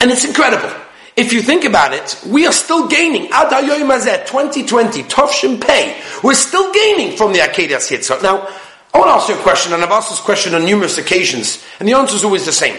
And 0.00 0.10
it's 0.10 0.24
incredible. 0.24 0.72
If 1.16 1.32
you 1.32 1.42
think 1.42 1.64
about 1.64 1.92
it, 1.92 2.20
we 2.26 2.46
are 2.46 2.52
still 2.52 2.88
gaining. 2.88 3.28
Ad 3.30 3.52
hayoyim 3.52 4.26
2020, 4.26 5.02
Tovshim 5.04 5.60
Pei. 5.60 6.00
We're 6.22 6.34
still 6.34 6.72
gaining 6.72 7.16
from 7.16 7.32
the 7.32 7.40
Akedas 7.40 7.90
Yitzchak. 7.90 8.22
Now, 8.22 8.48
I 8.92 8.98
want 8.98 9.10
to 9.10 9.14
ask 9.14 9.28
you 9.28 9.34
a 9.34 9.42
question, 9.42 9.72
and 9.72 9.82
I've 9.82 9.90
asked 9.90 10.10
this 10.10 10.20
question 10.20 10.54
on 10.54 10.64
numerous 10.64 10.98
occasions, 10.98 11.64
and 11.78 11.88
the 11.88 11.92
answer 11.92 12.16
is 12.16 12.24
always 12.24 12.46
the 12.46 12.52
same. 12.52 12.76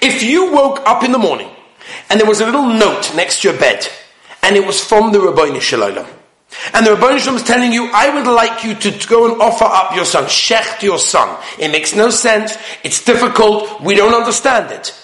If 0.00 0.22
you 0.22 0.52
woke 0.52 0.80
up 0.86 1.02
in 1.02 1.12
the 1.12 1.18
morning, 1.18 1.50
and 2.10 2.20
there 2.20 2.28
was 2.28 2.40
a 2.40 2.46
little 2.46 2.66
note 2.66 3.14
next 3.14 3.42
to 3.42 3.50
your 3.50 3.58
bed, 3.58 3.86
and 4.42 4.56
it 4.56 4.66
was 4.66 4.82
from 4.82 5.12
the 5.12 5.18
Ribono 5.18 5.60
Shel 5.60 5.80
Olam, 5.80 6.06
and 6.72 6.86
the 6.86 6.90
Ribono 6.90 7.18
Shel 7.18 7.34
Olam 7.34 7.36
is 7.36 7.42
telling 7.42 7.72
you, 7.72 7.90
I 7.92 8.14
would 8.14 8.26
like 8.26 8.64
you 8.64 8.74
to 8.74 9.08
go 9.08 9.30
and 9.30 9.40
offer 9.40 9.64
up 9.64 9.94
your 9.94 10.04
son, 10.04 10.24
shecht 10.24 10.82
your 10.82 10.98
son. 10.98 11.38
It 11.58 11.70
makes 11.70 11.94
no 11.94 12.10
sense, 12.10 12.56
it's 12.82 13.04
difficult, 13.04 13.80
we 13.80 13.94
don't 13.94 14.14
understand 14.14 14.72
it. 14.72 14.94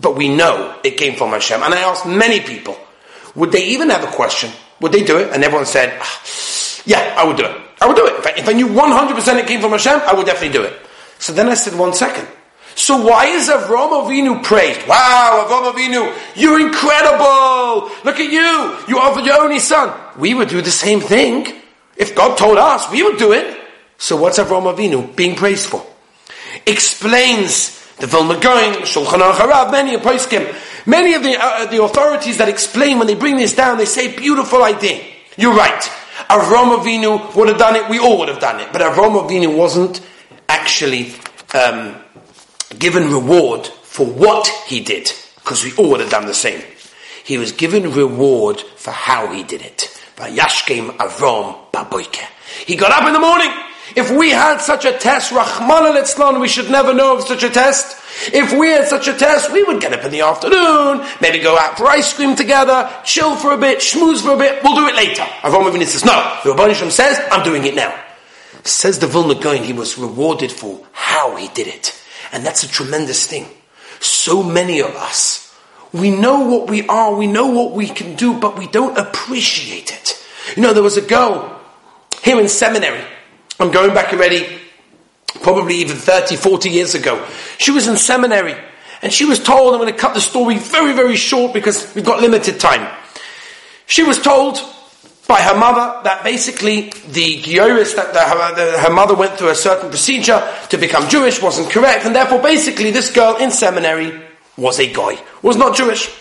But 0.00 0.16
we 0.16 0.28
know 0.28 0.78
it 0.82 0.96
came 0.96 1.16
from 1.16 1.30
Hashem. 1.30 1.62
And 1.62 1.74
I 1.74 1.80
asked 1.80 2.06
many 2.06 2.40
people, 2.40 2.76
would 3.34 3.52
they 3.52 3.66
even 3.68 3.90
have 3.90 4.02
a 4.02 4.10
question? 4.12 4.50
Would 4.80 4.92
they 4.92 5.04
do 5.04 5.18
it? 5.18 5.32
And 5.32 5.44
everyone 5.44 5.66
said, 5.66 5.96
ah, 6.00 6.82
yeah, 6.84 7.14
I 7.16 7.24
would 7.24 7.36
do 7.36 7.44
it. 7.44 7.56
I 7.80 7.86
would 7.86 7.96
do 7.96 8.06
it. 8.06 8.14
If 8.18 8.26
I, 8.26 8.30
if 8.30 8.48
I 8.48 8.52
knew 8.52 8.66
100% 8.68 9.38
it 9.38 9.46
came 9.46 9.60
from 9.60 9.70
Hashem, 9.70 10.00
I 10.04 10.14
would 10.14 10.26
definitely 10.26 10.58
do 10.58 10.64
it. 10.64 10.74
So 11.18 11.32
then 11.32 11.48
I 11.48 11.54
said, 11.54 11.78
one 11.78 11.92
second. 11.92 12.26
So 12.74 12.96
why 12.96 13.26
is 13.26 13.48
Avram 13.48 13.90
Avinu 13.90 14.42
praised? 14.42 14.86
Wow, 14.88 15.46
Avram 15.46 15.72
Avinu, 15.72 16.12
you're 16.36 16.60
incredible! 16.60 17.90
Look 18.04 18.18
at 18.18 18.30
you! 18.30 18.76
You 18.88 18.98
offered 18.98 19.26
your 19.26 19.42
only 19.42 19.58
son. 19.58 19.98
We 20.18 20.34
would 20.34 20.48
do 20.48 20.60
the 20.62 20.70
same 20.70 21.00
thing. 21.00 21.60
If 21.96 22.14
God 22.14 22.38
told 22.38 22.58
us, 22.58 22.90
we 22.90 23.02
would 23.02 23.18
do 23.18 23.32
it. 23.32 23.58
So 23.98 24.16
what's 24.16 24.38
Avram 24.38 24.74
Avinu 24.74 25.14
being 25.14 25.36
praised 25.36 25.66
for? 25.66 25.86
Explains 26.66 27.78
the 27.96 28.06
Vilna 28.06 28.40
Gaon, 28.40 28.82
Shulchan 28.82 29.20
Aruch 29.20 29.70
many 29.70 29.94
of 29.94 30.00
Poskim, 30.00 30.54
many 30.86 31.14
of 31.14 31.22
the, 31.22 31.36
uh, 31.38 31.66
the 31.66 31.82
authorities 31.82 32.38
that 32.38 32.48
explain 32.48 32.98
when 32.98 33.06
they 33.06 33.14
bring 33.14 33.36
this 33.36 33.54
down, 33.54 33.78
they 33.78 33.84
say, 33.84 34.16
beautiful 34.16 34.64
idea. 34.64 35.04
You're 35.36 35.54
right. 35.54 35.80
Avram 36.28 36.78
Avinu 36.78 37.34
would 37.36 37.48
have 37.48 37.58
done 37.58 37.76
it, 37.76 37.88
we 37.88 37.98
all 37.98 38.18
would 38.18 38.28
have 38.28 38.40
done 38.40 38.60
it. 38.60 38.68
But 38.72 38.80
Avram 38.80 39.22
Avinu 39.22 39.56
wasn't 39.56 40.00
actually 40.48 41.14
um, 41.54 42.01
given 42.78 43.10
reward 43.10 43.66
for 43.66 44.06
what 44.06 44.48
he 44.66 44.80
did, 44.80 45.12
because 45.36 45.64
we 45.64 45.74
all 45.76 45.90
would 45.90 46.00
have 46.00 46.10
done 46.10 46.26
the 46.26 46.34
same. 46.34 46.62
He 47.24 47.38
was 47.38 47.52
given 47.52 47.92
reward 47.92 48.60
for 48.60 48.90
how 48.90 49.32
he 49.32 49.42
did 49.42 49.62
it. 49.62 49.88
Yashkem 50.16 50.96
Avram 50.96 51.70
Baboike. 51.72 52.26
He 52.66 52.76
got 52.76 52.92
up 52.92 53.06
in 53.06 53.12
the 53.12 53.20
morning. 53.20 53.50
If 53.94 54.10
we 54.10 54.30
had 54.30 54.58
such 54.58 54.84
a 54.84 54.96
test, 54.96 55.32
Rahman 55.32 55.96
al 55.96 56.40
we 56.40 56.48
should 56.48 56.70
never 56.70 56.94
know 56.94 57.16
of 57.16 57.24
such 57.24 57.42
a 57.42 57.50
test. 57.50 57.98
If 58.32 58.52
we 58.52 58.70
had 58.70 58.88
such 58.88 59.08
a 59.08 59.14
test, 59.14 59.52
we 59.52 59.62
would 59.64 59.80
get 59.80 59.92
up 59.92 60.04
in 60.04 60.10
the 60.12 60.20
afternoon, 60.20 61.06
maybe 61.20 61.40
go 61.40 61.58
out 61.58 61.76
for 61.76 61.86
ice 61.86 62.12
cream 62.12 62.36
together, 62.36 62.90
chill 63.04 63.36
for 63.36 63.52
a 63.52 63.58
bit, 63.58 63.78
schmooze 63.78 64.22
for 64.22 64.34
a 64.34 64.36
bit, 64.36 64.62
we'll 64.62 64.76
do 64.76 64.86
it 64.86 64.94
later. 64.94 65.22
Avram 65.42 65.70
Avinu 65.70 65.84
says, 65.84 66.04
no. 66.04 66.40
The 66.44 66.50
Rabban 66.50 66.90
says, 66.90 67.20
I'm 67.30 67.42
doing 67.42 67.64
it 67.64 67.74
now. 67.74 67.98
Says 68.64 68.98
the 68.98 69.06
Vilna 69.06 69.34
Gaon, 69.34 69.64
he 69.64 69.72
was 69.72 69.98
rewarded 69.98 70.52
for 70.52 70.86
how 70.92 71.36
he 71.36 71.48
did 71.48 71.66
it. 71.66 71.98
And 72.32 72.44
that's 72.44 72.64
a 72.64 72.68
tremendous 72.68 73.26
thing. 73.26 73.46
So 74.00 74.42
many 74.42 74.80
of 74.80 74.96
us, 74.96 75.54
we 75.92 76.10
know 76.10 76.40
what 76.40 76.68
we 76.68 76.86
are, 76.88 77.14
we 77.14 77.26
know 77.26 77.46
what 77.46 77.72
we 77.72 77.86
can 77.86 78.16
do, 78.16 78.32
but 78.38 78.58
we 78.58 78.66
don't 78.66 78.96
appreciate 78.98 79.92
it. 79.92 80.26
You 80.56 80.62
know, 80.62 80.72
there 80.72 80.82
was 80.82 80.96
a 80.96 81.02
girl 81.02 81.60
here 82.22 82.40
in 82.40 82.48
seminary. 82.48 83.04
I'm 83.60 83.70
going 83.70 83.94
back 83.94 84.12
already, 84.12 84.58
probably 85.42 85.76
even 85.76 85.96
30, 85.96 86.36
40 86.36 86.70
years 86.70 86.94
ago. 86.94 87.24
She 87.58 87.70
was 87.70 87.86
in 87.86 87.96
seminary 87.96 88.56
and 89.02 89.12
she 89.12 89.24
was 89.24 89.38
told, 89.38 89.74
I'm 89.74 89.80
going 89.80 89.92
to 89.92 89.98
cut 89.98 90.14
the 90.14 90.20
story 90.20 90.56
very, 90.56 90.94
very 90.94 91.16
short 91.16 91.52
because 91.52 91.94
we've 91.94 92.04
got 92.04 92.20
limited 92.20 92.58
time. 92.58 92.88
She 93.86 94.02
was 94.02 94.20
told 94.20 94.58
by 95.32 95.40
her 95.40 95.56
mother 95.56 96.02
that 96.04 96.22
basically 96.22 96.92
the 97.08 97.40
Gioris, 97.40 97.96
that 97.96 98.12
the, 98.12 98.20
her, 98.20 98.78
her, 98.80 98.92
mother 98.92 99.14
went 99.14 99.38
through 99.38 99.48
a 99.48 99.54
certain 99.54 99.88
procedure 99.88 100.46
to 100.68 100.76
become 100.76 101.08
Jewish 101.08 101.40
wasn't 101.40 101.70
correct, 101.70 102.04
and 102.04 102.14
therefore 102.14 102.42
basically 102.42 102.90
this 102.90 103.10
girl 103.10 103.36
in 103.36 103.50
seminary 103.50 104.12
was 104.58 104.78
a 104.78 104.92
guy, 104.92 105.16
was 105.40 105.56
not 105.56 105.74
Jewish. 105.74 106.14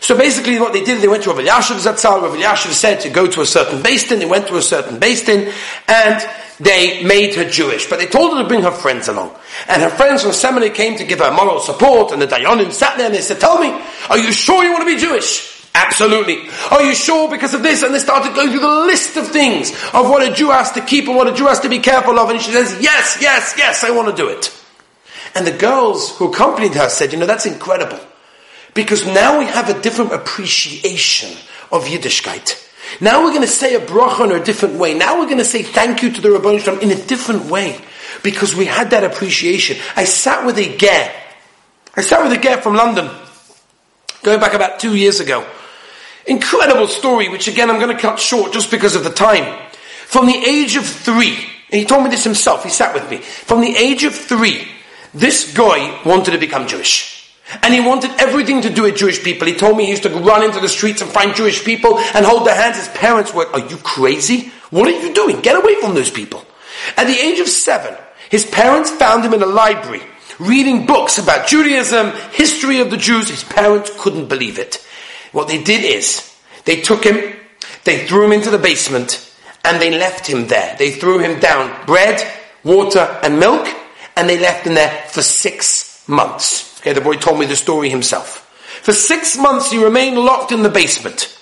So 0.00 0.14
basically 0.14 0.60
what 0.60 0.74
they 0.74 0.84
did, 0.84 1.00
they 1.00 1.08
went 1.08 1.22
to 1.22 1.30
Rav 1.30 1.38
Elyashiv 1.38 1.80
Zatzal, 1.80 2.20
Rav 2.20 2.36
Elyashiv 2.36 2.72
said 2.72 3.00
to 3.00 3.08
go 3.08 3.26
to 3.26 3.40
a 3.40 3.46
certain 3.46 3.80
Din, 3.80 4.18
they 4.18 4.26
went 4.26 4.46
to 4.48 4.56
a 4.58 4.62
certain 4.62 4.98
Din, 4.98 5.54
and 5.88 6.30
they 6.60 7.02
made 7.02 7.34
her 7.36 7.48
Jewish, 7.48 7.88
but 7.88 7.98
they 7.98 8.08
told 8.08 8.36
her 8.36 8.42
to 8.42 8.48
bring 8.48 8.60
her 8.60 8.70
friends 8.70 9.08
along. 9.08 9.34
And 9.68 9.80
her 9.80 9.88
friends 9.88 10.22
from 10.22 10.32
seminary 10.32 10.68
came 10.68 10.98
to 10.98 11.04
give 11.04 11.20
her 11.20 11.32
moral 11.32 11.60
support, 11.60 12.12
and 12.12 12.20
the 12.20 12.26
Dayanim 12.26 12.72
sat 12.72 12.98
there 12.98 13.06
and 13.06 13.14
they 13.14 13.22
said, 13.22 13.40
tell 13.40 13.58
me, 13.58 13.70
are 14.10 14.18
you 14.18 14.32
sure 14.32 14.62
you 14.62 14.70
want 14.70 14.86
to 14.86 14.94
be 14.94 15.00
Jewish? 15.00 15.49
Absolutely. 15.86 16.48
Are 16.70 16.82
you 16.82 16.94
sure 16.94 17.30
because 17.30 17.54
of 17.54 17.62
this? 17.62 17.82
And 17.82 17.94
they 17.94 17.98
started 17.98 18.34
going 18.34 18.50
through 18.50 18.60
the 18.60 18.84
list 18.86 19.16
of 19.16 19.28
things 19.28 19.72
of 19.94 20.10
what 20.10 20.22
a 20.22 20.32
Jew 20.32 20.50
has 20.50 20.70
to 20.72 20.82
keep 20.82 21.06
and 21.06 21.16
what 21.16 21.26
a 21.26 21.32
Jew 21.32 21.46
has 21.46 21.60
to 21.60 21.70
be 21.70 21.78
careful 21.78 22.18
of. 22.18 22.28
And 22.28 22.40
she 22.40 22.52
says, 22.52 22.78
yes, 22.80 23.18
yes, 23.20 23.54
yes, 23.56 23.82
I 23.82 23.90
want 23.90 24.14
to 24.14 24.22
do 24.22 24.28
it. 24.28 24.54
And 25.34 25.46
the 25.46 25.56
girls 25.56 26.16
who 26.16 26.30
accompanied 26.30 26.74
her 26.74 26.88
said, 26.88 27.12
you 27.12 27.18
know, 27.18 27.26
that's 27.26 27.46
incredible. 27.46 27.98
Because 28.74 29.06
now 29.06 29.38
we 29.38 29.46
have 29.46 29.70
a 29.70 29.80
different 29.80 30.12
appreciation 30.12 31.30
of 31.72 31.84
Yiddishkeit. 31.84 32.66
Now 33.00 33.24
we're 33.24 33.30
going 33.30 33.42
to 33.42 33.46
say 33.46 33.74
a 33.74 33.80
bracha 33.80 34.24
in 34.24 34.32
a 34.32 34.44
different 34.44 34.74
way. 34.74 34.94
Now 34.94 35.18
we're 35.18 35.26
going 35.26 35.38
to 35.38 35.44
say 35.44 35.62
thank 35.62 36.02
you 36.02 36.10
to 36.12 36.20
the 36.20 36.28
Ribono 36.28 36.60
Shel 36.60 36.76
Olam 36.76 36.82
in 36.82 36.90
a 36.90 37.02
different 37.06 37.46
way. 37.46 37.80
Because 38.22 38.54
we 38.54 38.66
had 38.66 38.90
that 38.90 39.04
appreciation. 39.04 39.78
I 39.96 40.04
sat 40.04 40.44
with 40.44 40.58
a 40.58 40.76
ger. 40.76 41.12
I 41.96 42.02
sat 42.02 42.22
with 42.22 42.38
a 42.38 42.42
ger 42.42 42.60
from 42.60 42.74
London. 42.74 43.08
Going 44.22 44.40
back 44.40 44.52
about 44.52 44.78
two 44.78 44.94
years 44.94 45.20
ago. 45.20 45.46
Incredible 46.26 46.88
story, 46.88 47.28
which 47.28 47.48
again 47.48 47.70
I'm 47.70 47.80
going 47.80 47.94
to 47.94 48.00
cut 48.00 48.18
short 48.18 48.52
just 48.52 48.70
because 48.70 48.94
of 48.94 49.04
the 49.04 49.10
time. 49.10 49.58
From 50.06 50.26
the 50.26 50.36
age 50.36 50.76
of 50.76 50.84
three, 50.84 51.36
he 51.70 51.84
told 51.84 52.04
me 52.04 52.10
this 52.10 52.24
himself, 52.24 52.64
he 52.64 52.70
sat 52.70 52.94
with 52.94 53.08
me. 53.10 53.18
From 53.18 53.60
the 53.60 53.76
age 53.76 54.04
of 54.04 54.14
three, 54.14 54.66
this 55.14 55.54
guy 55.54 56.00
wanted 56.04 56.32
to 56.32 56.38
become 56.38 56.66
Jewish. 56.66 57.16
And 57.62 57.74
he 57.74 57.80
wanted 57.80 58.10
everything 58.20 58.62
to 58.62 58.70
do 58.70 58.82
with 58.82 58.96
Jewish 58.96 59.24
people. 59.24 59.46
He 59.46 59.54
told 59.54 59.76
me 59.76 59.84
he 59.84 59.90
used 59.90 60.04
to 60.04 60.10
run 60.10 60.44
into 60.44 60.60
the 60.60 60.68
streets 60.68 61.02
and 61.02 61.10
find 61.10 61.34
Jewish 61.34 61.64
people 61.64 61.98
and 61.98 62.24
hold 62.24 62.46
their 62.46 62.54
hands. 62.54 62.76
His 62.76 62.88
parents 62.88 63.34
were, 63.34 63.46
are 63.46 63.66
you 63.68 63.76
crazy? 63.78 64.52
What 64.70 64.86
are 64.86 65.00
you 65.00 65.12
doing? 65.12 65.40
Get 65.40 65.56
away 65.56 65.80
from 65.80 65.94
those 65.94 66.10
people. 66.10 66.44
At 66.96 67.08
the 67.08 67.18
age 67.18 67.40
of 67.40 67.48
seven, 67.48 67.96
his 68.30 68.46
parents 68.46 68.90
found 68.90 69.24
him 69.24 69.34
in 69.34 69.42
a 69.42 69.46
library 69.46 70.02
reading 70.40 70.86
books 70.86 71.18
about 71.18 71.46
Judaism, 71.46 72.12
history 72.32 72.80
of 72.80 72.90
the 72.90 72.96
Jews. 72.96 73.28
His 73.28 73.44
parents 73.44 73.90
couldn't 73.98 74.28
believe 74.28 74.58
it. 74.58 74.84
What 75.32 75.48
they 75.48 75.62
did 75.62 75.84
is, 75.84 76.36
they 76.64 76.80
took 76.80 77.04
him, 77.04 77.36
they 77.84 78.06
threw 78.06 78.24
him 78.24 78.32
into 78.32 78.50
the 78.50 78.58
basement, 78.58 79.32
and 79.64 79.80
they 79.80 79.90
left 79.90 80.26
him 80.26 80.46
there. 80.46 80.76
They 80.78 80.90
threw 80.90 81.18
him 81.18 81.40
down 81.40 81.86
bread, 81.86 82.26
water, 82.64 83.18
and 83.22 83.38
milk, 83.38 83.68
and 84.16 84.28
they 84.28 84.38
left 84.38 84.66
him 84.66 84.74
there 84.74 85.04
for 85.08 85.22
six 85.22 86.06
months. 86.08 86.78
Okay, 86.80 86.92
the 86.92 87.00
boy 87.00 87.14
told 87.14 87.38
me 87.38 87.46
the 87.46 87.56
story 87.56 87.90
himself. 87.90 88.46
For 88.82 88.92
six 88.92 89.36
months 89.36 89.70
he 89.70 89.82
remained 89.82 90.18
locked 90.18 90.52
in 90.52 90.62
the 90.62 90.68
basement. 90.70 91.36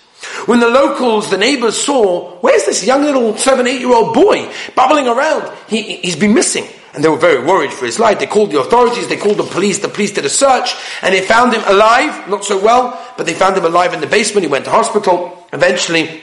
When 0.47 0.61
the 0.61 0.69
locals, 0.69 1.31
the 1.31 1.37
neighbors 1.37 1.81
saw, 1.81 2.39
where's 2.41 2.65
this 2.65 2.85
young 2.85 3.03
little 3.03 3.37
seven, 3.37 3.67
eight 3.67 3.81
year 3.81 3.95
old 3.95 4.15
boy 4.15 4.53
bubbling 4.75 5.07
around? 5.07 5.53
He, 5.69 5.97
he's 5.97 6.17
been 6.17 6.35
missing. 6.35 6.67
And 6.95 7.05
they 7.05 7.09
were 7.09 7.19
very 7.19 7.45
worried 7.45 7.73
for 7.73 7.85
his 7.85 7.99
life. 7.99 8.19
They 8.19 8.27
called 8.27 8.51
the 8.51 8.61
authorities, 8.61 9.09
they 9.09 9.17
called 9.17 9.37
the 9.37 9.45
police, 9.45 9.79
the 9.79 9.89
police 9.89 10.13
did 10.13 10.25
a 10.25 10.31
search, 10.31 10.75
and 11.03 11.15
they 11.15 11.21
found 11.21 11.53
him 11.53 11.63
alive, 11.67 12.29
not 12.29 12.45
so 12.45 12.63
well, 12.63 12.99
but 13.17 13.27
they 13.27 13.35
found 13.35 13.57
him 13.57 13.65
alive 13.65 13.93
in 13.93 14.01
the 14.01 14.07
basement. 14.07 14.45
He 14.45 14.51
went 14.51 14.65
to 14.65 14.71
hospital. 14.71 15.47
Eventually, 15.53 16.23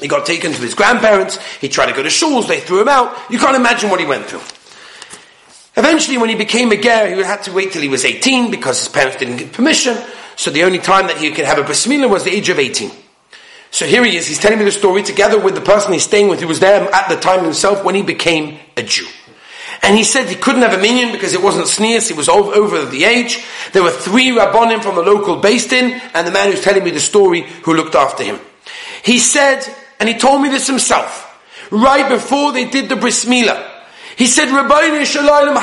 he 0.00 0.08
got 0.08 0.26
taken 0.26 0.52
to 0.52 0.60
his 0.60 0.74
grandparents. 0.74 1.38
He 1.56 1.68
tried 1.68 1.86
to 1.86 1.92
go 1.92 2.02
to 2.02 2.08
shuls, 2.08 2.48
they 2.48 2.60
threw 2.60 2.80
him 2.80 2.88
out. 2.88 3.16
You 3.30 3.38
can't 3.38 3.56
imagine 3.56 3.90
what 3.90 4.00
he 4.00 4.06
went 4.06 4.26
through. 4.26 4.42
Eventually, 5.76 6.18
when 6.18 6.28
he 6.28 6.36
became 6.36 6.70
a 6.70 6.76
ger, 6.76 7.14
he 7.14 7.22
had 7.22 7.42
to 7.44 7.52
wait 7.52 7.72
till 7.72 7.82
he 7.82 7.88
was 7.88 8.04
18 8.04 8.50
because 8.50 8.78
his 8.78 8.88
parents 8.88 9.16
didn't 9.18 9.36
give 9.36 9.52
permission. 9.52 9.96
So 10.36 10.50
the 10.50 10.64
only 10.64 10.78
time 10.78 11.08
that 11.08 11.18
he 11.18 11.30
could 11.32 11.44
have 11.44 11.58
a 11.58 11.64
bris 11.64 11.86
milah 11.86 12.08
was 12.08 12.24
the 12.24 12.30
age 12.30 12.48
of 12.48 12.58
18. 12.58 12.90
So 13.70 13.86
here 13.86 14.04
he 14.04 14.16
is, 14.16 14.28
he's 14.28 14.38
telling 14.38 14.58
me 14.60 14.64
the 14.64 14.70
story 14.70 15.02
together 15.02 15.38
with 15.38 15.56
the 15.56 15.60
person 15.60 15.92
he's 15.92 16.04
staying 16.04 16.28
with, 16.28 16.40
who 16.40 16.46
was 16.46 16.60
there 16.60 16.88
at 16.94 17.08
the 17.08 17.16
time 17.16 17.44
himself 17.44 17.84
when 17.84 17.96
he 17.96 18.02
became 18.02 18.58
a 18.76 18.82
Jew. 18.82 19.06
And 19.84 19.98
he 19.98 20.02
said 20.02 20.30
he 20.30 20.34
couldn't 20.34 20.62
have 20.62 20.72
a 20.72 20.80
minyan 20.80 21.12
because 21.12 21.34
it 21.34 21.42
wasn't 21.42 21.68
sneers, 21.68 22.08
he 22.08 22.14
was 22.14 22.26
over, 22.26 22.86
the 22.86 23.04
age. 23.04 23.44
There 23.74 23.82
were 23.82 23.90
three 23.90 24.30
rabbonim 24.30 24.82
from 24.82 24.94
the 24.94 25.02
local 25.02 25.42
Beis 25.42 25.68
Din, 25.68 26.00
and 26.14 26.26
the 26.26 26.30
man 26.30 26.50
who's 26.50 26.62
telling 26.62 26.82
me 26.82 26.90
the 26.90 27.00
story 27.00 27.42
who 27.64 27.74
looked 27.74 27.94
after 27.94 28.24
him. 28.24 28.40
He 29.04 29.18
said, 29.18 29.62
and 30.00 30.08
he 30.08 30.16
told 30.16 30.40
me 30.40 30.48
this 30.48 30.66
himself, 30.66 31.30
right 31.70 32.08
before 32.08 32.52
they 32.52 32.64
did 32.64 32.88
the 32.88 32.96
bris 32.96 33.26
milah, 33.26 33.72
he 34.16 34.26
said, 34.26 34.48
Ribono 34.48 35.04
Shel 35.04 35.28
Olam 35.28 35.58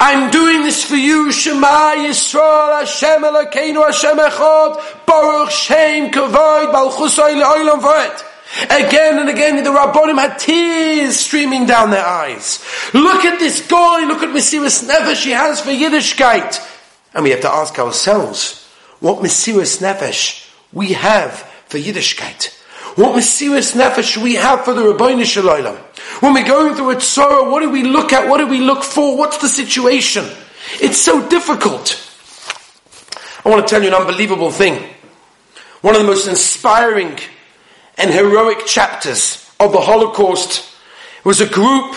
I'm 0.00 0.30
doing 0.30 0.62
this 0.62 0.82
for 0.82 0.96
you, 0.96 1.32
Shema 1.32 1.96
Yisrael, 1.96 2.80
Hashem 2.80 3.24
Elokeinu, 3.24 3.84
Hashem 3.84 4.16
Echad, 4.16 5.06
Baruch 5.06 5.50
Shem 5.50 6.10
Kavod, 6.10 6.72
Balchusay 6.72 7.42
Le'olam 7.42 7.82
V'et. 7.82 8.31
Again 8.64 9.18
and 9.18 9.28
again, 9.28 9.62
the 9.62 9.70
Rabbonim 9.70 10.18
had 10.18 10.38
tears 10.38 11.16
streaming 11.16 11.66
down 11.66 11.90
their 11.90 12.04
eyes. 12.04 12.62
Look 12.92 13.24
at 13.24 13.38
this 13.38 13.66
guy, 13.66 14.06
look 14.06 14.22
at 14.22 14.28
Mesiris 14.28 14.86
Nefesh 14.86 15.24
he 15.24 15.30
has 15.30 15.60
for 15.60 15.70
Yiddishkeit. 15.70 16.68
And 17.14 17.24
we 17.24 17.30
have 17.30 17.40
to 17.40 17.50
ask 17.50 17.78
ourselves, 17.78 18.68
what 19.00 19.22
Mesiris 19.22 19.80
Nefesh 19.80 20.50
we 20.72 20.92
have 20.92 21.38
for 21.66 21.78
Yiddishkeit? 21.78 22.54
What 22.96 23.16
Mesiris 23.16 23.74
Nefesh 23.74 24.18
we 24.18 24.34
have 24.34 24.66
for 24.66 24.74
the 24.74 24.82
Ribono 24.82 25.24
Shel 25.24 25.44
Olam? 25.44 25.78
When 26.20 26.34
we're 26.34 26.46
going 26.46 26.74
through 26.74 26.90
a 26.90 27.00
sorrow, 27.00 27.50
what 27.50 27.60
do 27.60 27.70
we 27.70 27.82
look 27.84 28.12
at? 28.12 28.28
What 28.28 28.38
do 28.38 28.46
we 28.46 28.60
look 28.60 28.84
for? 28.84 29.16
What's 29.16 29.38
the 29.38 29.48
situation? 29.48 30.26
It's 30.80 30.98
so 30.98 31.26
difficult. 31.28 31.98
I 33.44 33.48
want 33.48 33.66
to 33.66 33.70
tell 33.70 33.82
you 33.82 33.88
an 33.88 33.94
unbelievable 33.94 34.50
thing. 34.50 34.88
One 35.80 35.96
of 35.96 36.02
the 36.02 36.06
most 36.06 36.28
inspiring 36.28 37.18
and 37.98 38.10
heroic 38.10 38.66
chapters 38.66 39.50
of 39.60 39.72
the 39.72 39.80
Holocaust 39.80 40.68
was 41.24 41.40
a 41.40 41.48
group 41.48 41.94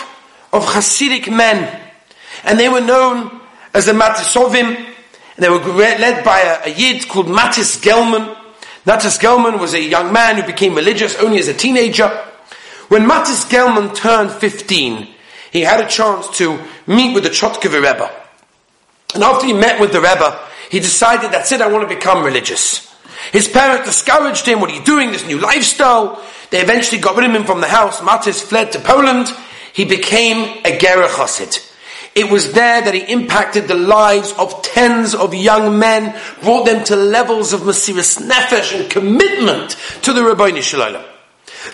of 0.52 0.64
Hasidic 0.64 1.34
men, 1.34 1.80
and 2.44 2.58
they 2.58 2.68
were 2.68 2.80
known 2.80 3.40
as 3.74 3.86
the 3.86 3.92
Matisovim, 3.92 4.94
they 5.36 5.50
were 5.50 5.58
led 5.58 6.24
by 6.24 6.40
a, 6.40 6.70
a 6.70 6.74
Yid 6.74 7.08
called 7.08 7.26
Matis 7.26 7.82
Gelman. 7.82 8.34
Matis 8.86 9.18
Gelman 9.18 9.60
was 9.60 9.74
a 9.74 9.82
young 9.82 10.12
man 10.12 10.36
who 10.36 10.46
became 10.46 10.74
religious 10.74 11.16
only 11.16 11.38
as 11.38 11.48
a 11.48 11.54
teenager. 11.54 12.08
When 12.88 13.06
Matis 13.06 13.48
Gelman 13.50 13.94
turned 13.94 14.30
15, 14.30 15.08
he 15.52 15.60
had 15.60 15.80
a 15.80 15.88
chance 15.88 16.28
to 16.38 16.58
meet 16.86 17.14
with 17.14 17.24
the 17.24 17.30
Chortkover 17.30 17.82
Rebbe. 17.82 18.10
And 19.14 19.22
after 19.22 19.46
he 19.46 19.52
met 19.52 19.80
with 19.80 19.92
the 19.92 20.00
Rebbe, 20.00 20.38
he 20.70 20.80
decided, 20.80 21.32
that's 21.32 21.52
it, 21.52 21.60
I 21.60 21.68
want 21.68 21.88
to 21.88 21.94
become 21.94 22.24
religious. 22.24 22.94
His 23.32 23.48
parents 23.48 23.86
discouraged 23.86 24.46
him, 24.46 24.60
what 24.60 24.70
are 24.70 24.74
you 24.74 24.84
doing, 24.84 25.12
this 25.12 25.26
new 25.26 25.38
lifestyle? 25.38 26.22
They 26.50 26.60
eventually 26.60 27.00
got 27.00 27.16
rid 27.16 27.28
of 27.28 27.34
him 27.34 27.44
from 27.44 27.60
the 27.60 27.68
house. 27.68 28.00
Matis 28.00 28.42
fled 28.42 28.72
to 28.72 28.78
Poland. 28.78 29.28
He 29.72 29.84
became 29.84 30.58
a 30.64 30.78
Gerrer 30.78 31.08
Chassid. 31.08 31.62
It 32.14 32.30
was 32.30 32.52
there 32.52 32.80
that 32.80 32.94
he 32.94 33.12
impacted 33.12 33.68
the 33.68 33.74
lives 33.74 34.32
of 34.38 34.62
tens 34.62 35.14
of 35.14 35.34
young 35.34 35.78
men, 35.78 36.18
brought 36.42 36.64
them 36.64 36.82
to 36.84 36.96
levels 36.96 37.52
of 37.52 37.60
Mesiris 37.60 38.18
Nefesh 38.18 38.80
and 38.80 38.90
commitment 38.90 39.76
to 40.02 40.14
the 40.14 40.22
Ribono 40.22 40.62
Shel 40.62 40.80
Olam. 40.80 41.04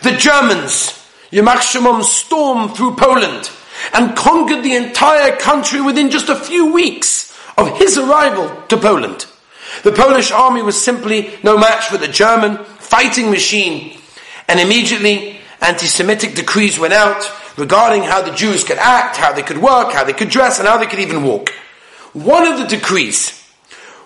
The 0.02 0.16
Germans, 0.16 0.98
Yamach 1.30 2.02
stormed 2.02 2.76
through 2.76 2.96
Poland 2.96 3.50
and 3.94 4.16
conquered 4.16 4.64
the 4.64 4.74
entire 4.74 5.36
country 5.36 5.80
within 5.80 6.10
just 6.10 6.28
a 6.28 6.34
few 6.34 6.72
weeks 6.72 7.32
of 7.56 7.78
his 7.78 7.96
arrival 7.96 8.50
to 8.68 8.76
Poland. 8.76 9.26
The 9.82 9.92
Polish 9.92 10.30
army 10.30 10.62
was 10.62 10.82
simply 10.82 11.38
no 11.42 11.58
match 11.58 11.86
for 11.86 11.98
the 11.98 12.08
German 12.08 12.58
fighting 12.64 13.30
machine, 13.30 13.98
and 14.48 14.60
immediately 14.60 15.38
anti-Semitic 15.60 16.34
decrees 16.34 16.78
went 16.78 16.92
out 16.92 17.30
regarding 17.56 18.02
how 18.02 18.22
the 18.22 18.34
Jews 18.34 18.64
could 18.64 18.78
act, 18.78 19.16
how 19.16 19.32
they 19.32 19.42
could 19.42 19.58
work, 19.58 19.92
how 19.92 20.04
they 20.04 20.12
could 20.12 20.28
dress, 20.28 20.58
and 20.58 20.68
how 20.68 20.78
they 20.78 20.86
could 20.86 21.00
even 21.00 21.24
walk. 21.24 21.50
One 22.12 22.46
of 22.46 22.58
the 22.58 22.66
decrees 22.66 23.38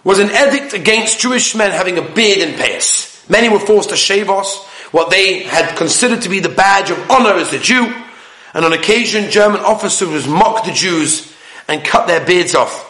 was 0.04 0.18
an 0.18 0.30
edict 0.30 0.72
against 0.72 1.20
Jewish 1.20 1.54
men 1.54 1.72
having 1.72 1.98
a 1.98 2.02
beard 2.02 2.38
and 2.38 2.54
payas. 2.58 3.28
Many 3.28 3.48
were 3.48 3.58
forced 3.58 3.90
to 3.90 3.96
shave 3.96 4.30
off 4.30 4.92
what 4.92 5.10
they 5.10 5.42
had 5.42 5.76
considered 5.76 6.22
to 6.22 6.28
be 6.28 6.38
the 6.38 6.48
badge 6.48 6.90
of 6.90 7.10
honor 7.10 7.34
as 7.34 7.52
a 7.52 7.58
Jew, 7.58 7.92
and 8.54 8.64
on 8.64 8.72
occasion 8.72 9.30
German 9.30 9.60
officers 9.60 10.28
mocked 10.28 10.66
the 10.66 10.72
Jews 10.72 11.34
and 11.66 11.84
cut 11.84 12.06
their 12.06 12.24
beards 12.24 12.54
off. 12.54 12.84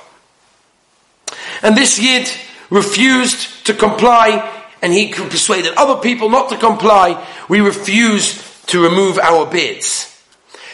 And 1.63 1.75
this 1.77 1.99
Yid 1.99 2.31
refused 2.71 3.67
to 3.67 3.75
comply, 3.75 4.53
and 4.83 4.93
he 4.93 5.13
persuaded 5.13 5.75
other 5.77 6.01
people 6.01 6.29
not 6.29 6.49
to 6.51 6.57
comply. 6.57 7.27
We 7.49 7.61
refused 7.61 8.69
to 8.69 8.83
remove 8.83 9.19
our 9.19 9.47
beards. 9.47 10.13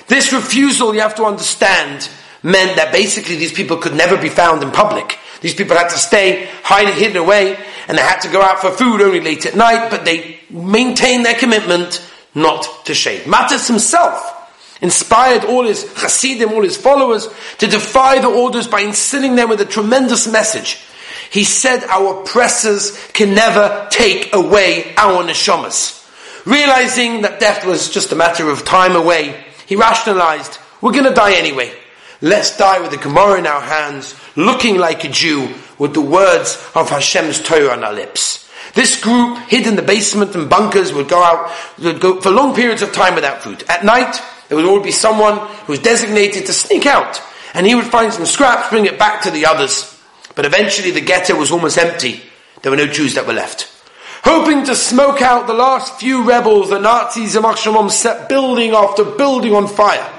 This 0.08 0.32
refusal, 0.32 0.94
you 0.94 1.00
have 1.00 1.14
to 1.16 1.24
understand, 1.24 2.08
meant 2.42 2.76
that 2.76 2.92
basically 2.92 3.36
these 3.36 3.52
people 3.52 3.76
could 3.76 3.94
never 3.94 4.16
be 4.16 4.28
found 4.28 4.62
in 4.62 4.70
public. 4.70 5.18
These 5.40 5.54
people 5.54 5.76
had 5.76 5.88
to 5.88 5.98
stay 5.98 6.48
hidden, 6.64 6.94
hidden 6.94 7.16
away, 7.16 7.56
and 7.88 7.98
they 7.98 8.02
had 8.02 8.20
to 8.20 8.28
go 8.28 8.42
out 8.42 8.60
for 8.60 8.70
food 8.70 9.00
only 9.00 9.20
late 9.20 9.46
at 9.46 9.56
night, 9.56 9.90
but 9.90 10.04
they 10.04 10.40
maintained 10.50 11.24
their 11.24 11.34
commitment 11.34 12.08
not 12.34 12.86
to 12.86 12.94
shave. 12.94 13.22
Matis 13.22 13.68
himself 13.68 14.38
inspired 14.80 15.44
all 15.44 15.64
his 15.64 15.92
chassidim, 15.94 16.52
all 16.52 16.62
his 16.62 16.76
followers, 16.76 17.28
to 17.58 17.66
defy 17.66 18.18
the 18.18 18.28
orders 18.28 18.66
by 18.66 18.80
instilling 18.80 19.36
them 19.36 19.48
with 19.48 19.60
a 19.60 19.64
tremendous 19.64 20.26
message. 20.30 20.80
He 21.32 21.44
said 21.44 21.84
our 21.84 22.20
oppressors 22.20 22.96
can 23.14 23.34
never 23.34 23.88
take 23.90 24.34
away 24.34 24.94
our 24.96 25.24
neshamas. 25.24 26.06
Realizing 26.44 27.22
that 27.22 27.40
death 27.40 27.64
was 27.64 27.88
just 27.88 28.12
a 28.12 28.16
matter 28.16 28.50
of 28.50 28.66
time 28.66 28.96
away, 28.96 29.42
he 29.66 29.74
rationalized, 29.74 30.58
we're 30.82 30.92
going 30.92 31.04
to 31.04 31.14
die 31.14 31.32
anyway. 31.32 31.72
Let's 32.20 32.56
die 32.58 32.80
with 32.80 32.90
the 32.90 32.98
Gemara 32.98 33.38
in 33.38 33.46
our 33.46 33.62
hands, 33.62 34.14
looking 34.36 34.76
like 34.76 35.04
a 35.04 35.08
Jew, 35.08 35.54
with 35.78 35.94
the 35.94 36.02
words 36.02 36.62
of 36.74 36.90
Hashem's 36.90 37.40
Torah 37.40 37.72
on 37.72 37.82
our 37.82 37.94
lips. 37.94 38.50
This 38.74 39.00
group, 39.00 39.38
hid 39.48 39.66
in 39.66 39.76
the 39.76 39.82
basement 39.82 40.34
and 40.34 40.50
bunkers, 40.50 40.92
would 40.92 41.08
go 41.08 41.22
out 41.22 41.50
would 41.78 42.00
go 42.00 42.20
for 42.20 42.30
long 42.30 42.54
periods 42.54 42.82
of 42.82 42.92
time 42.92 43.14
without 43.14 43.42
food. 43.42 43.64
At 43.70 43.84
night, 43.86 44.20
there 44.48 44.56
would 44.56 44.66
always 44.66 44.84
be 44.84 44.92
someone 44.92 45.38
who 45.38 45.72
was 45.72 45.80
designated 45.80 46.44
to 46.46 46.52
sneak 46.52 46.84
out, 46.84 47.22
and 47.54 47.66
he 47.66 47.74
would 47.74 47.86
find 47.86 48.12
some 48.12 48.26
scraps, 48.26 48.68
bring 48.68 48.84
it 48.84 48.98
back 48.98 49.22
to 49.22 49.30
the 49.30 49.46
others. 49.46 49.91
But 50.34 50.46
eventually 50.46 50.90
the 50.90 51.00
ghetto 51.00 51.36
was 51.36 51.50
almost 51.50 51.78
empty. 51.78 52.22
There 52.62 52.70
were 52.70 52.76
no 52.76 52.86
Jews 52.86 53.14
that 53.14 53.26
were 53.26 53.32
left. 53.32 53.68
Hoping 54.24 54.64
to 54.64 54.76
smoke 54.76 55.20
out 55.20 55.46
the 55.46 55.54
last 55.54 55.98
few 55.98 56.22
rebels, 56.22 56.70
the 56.70 56.78
Nazis 56.78 57.34
and 57.34 57.58
Shalom 57.58 57.90
set 57.90 58.28
building 58.28 58.72
after 58.72 59.04
building 59.04 59.54
on 59.54 59.66
fire. 59.66 60.10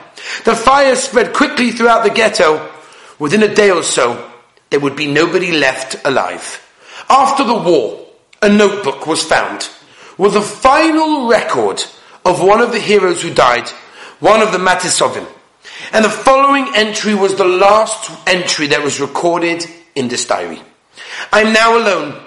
The 0.43 0.55
fire 0.55 0.95
spread 0.95 1.33
quickly 1.33 1.71
throughout 1.71 2.03
the 2.03 2.09
ghetto. 2.09 2.69
Within 3.17 3.43
a 3.43 3.53
day 3.53 3.71
or 3.71 3.83
so, 3.83 4.29
there 4.69 4.79
would 4.79 4.95
be 4.95 5.07
nobody 5.07 5.51
left 5.51 5.95
alive. 6.05 6.59
After 7.09 7.43
the 7.43 7.53
war, 7.53 8.05
a 8.41 8.49
notebook 8.49 9.07
was 9.07 9.23
found 9.23 9.69
with 10.17 10.33
the 10.33 10.41
final 10.41 11.27
record 11.27 11.83
of 12.25 12.41
one 12.41 12.61
of 12.61 12.71
the 12.71 12.79
heroes 12.79 13.21
who 13.21 13.33
died, 13.33 13.69
one 14.19 14.41
of 14.41 14.51
the 14.51 14.57
Matisovim. 14.57 15.27
And 15.91 16.03
the 16.03 16.09
following 16.09 16.67
entry 16.75 17.15
was 17.15 17.35
the 17.35 17.45
last 17.45 18.11
entry 18.27 18.67
that 18.67 18.83
was 18.83 18.99
recorded 18.99 19.65
in 19.95 20.07
this 20.07 20.25
diary. 20.25 20.61
I'm 21.31 21.53
now 21.53 21.77
alone 21.77 22.23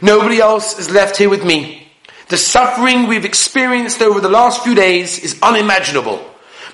Nobody 0.00 0.38
else 0.40 0.78
is 0.78 0.90
left 0.90 1.16
here 1.16 1.28
with 1.28 1.44
me. 1.44 1.88
The 2.28 2.36
suffering 2.36 3.06
we've 3.06 3.24
experienced 3.24 4.02
over 4.02 4.20
the 4.20 4.28
last 4.28 4.62
few 4.62 4.74
days 4.74 5.18
is 5.18 5.38
unimaginable. 5.42 6.24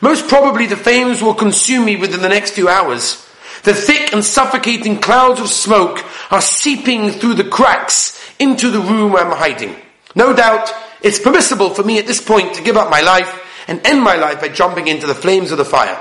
Most 0.01 0.29
probably 0.29 0.67
the 0.67 0.77
flames 0.77 1.23
will 1.23 1.35
consume 1.35 1.87
me 1.87 1.97
within 1.97 2.21
the 2.21 2.29
next 2.29 2.53
few 2.53 2.69
hours. 2.69 3.25
The 3.63 3.73
thick 3.73 4.13
and 4.13 4.23
suffocating 4.23 5.01
clouds 5.01 5.41
of 5.41 5.49
smoke 5.49 6.05
are 6.31 6.43
seeping 6.43 7.13
through 7.13 7.35
the 7.35 7.49
cracks 7.49 8.21
into 8.39 8.71
the 8.71 8.81
room 8.81 9.17
I'm 9.17 9.31
hiding. 9.31 9.77
No 10.15 10.35
doubt 10.35 10.71
it's 11.01 11.19
permissible 11.19 11.71
for 11.71 11.83
me 11.83 11.99
at 11.99 12.07
this 12.07 12.21
point 12.21 12.55
to 12.55 12.63
give 12.63 12.77
up 12.77 12.91
my 12.91 13.01
life 13.01 13.41
and 13.69 13.85
end 13.87 14.03
my 14.03 14.17
life 14.17 14.41
by 14.41 14.49
jumping 14.49 14.89
into 14.89 15.07
the 15.07 15.15
flames 15.15 15.51
of 15.51 15.59
the 15.59 15.65
fire. 15.65 15.99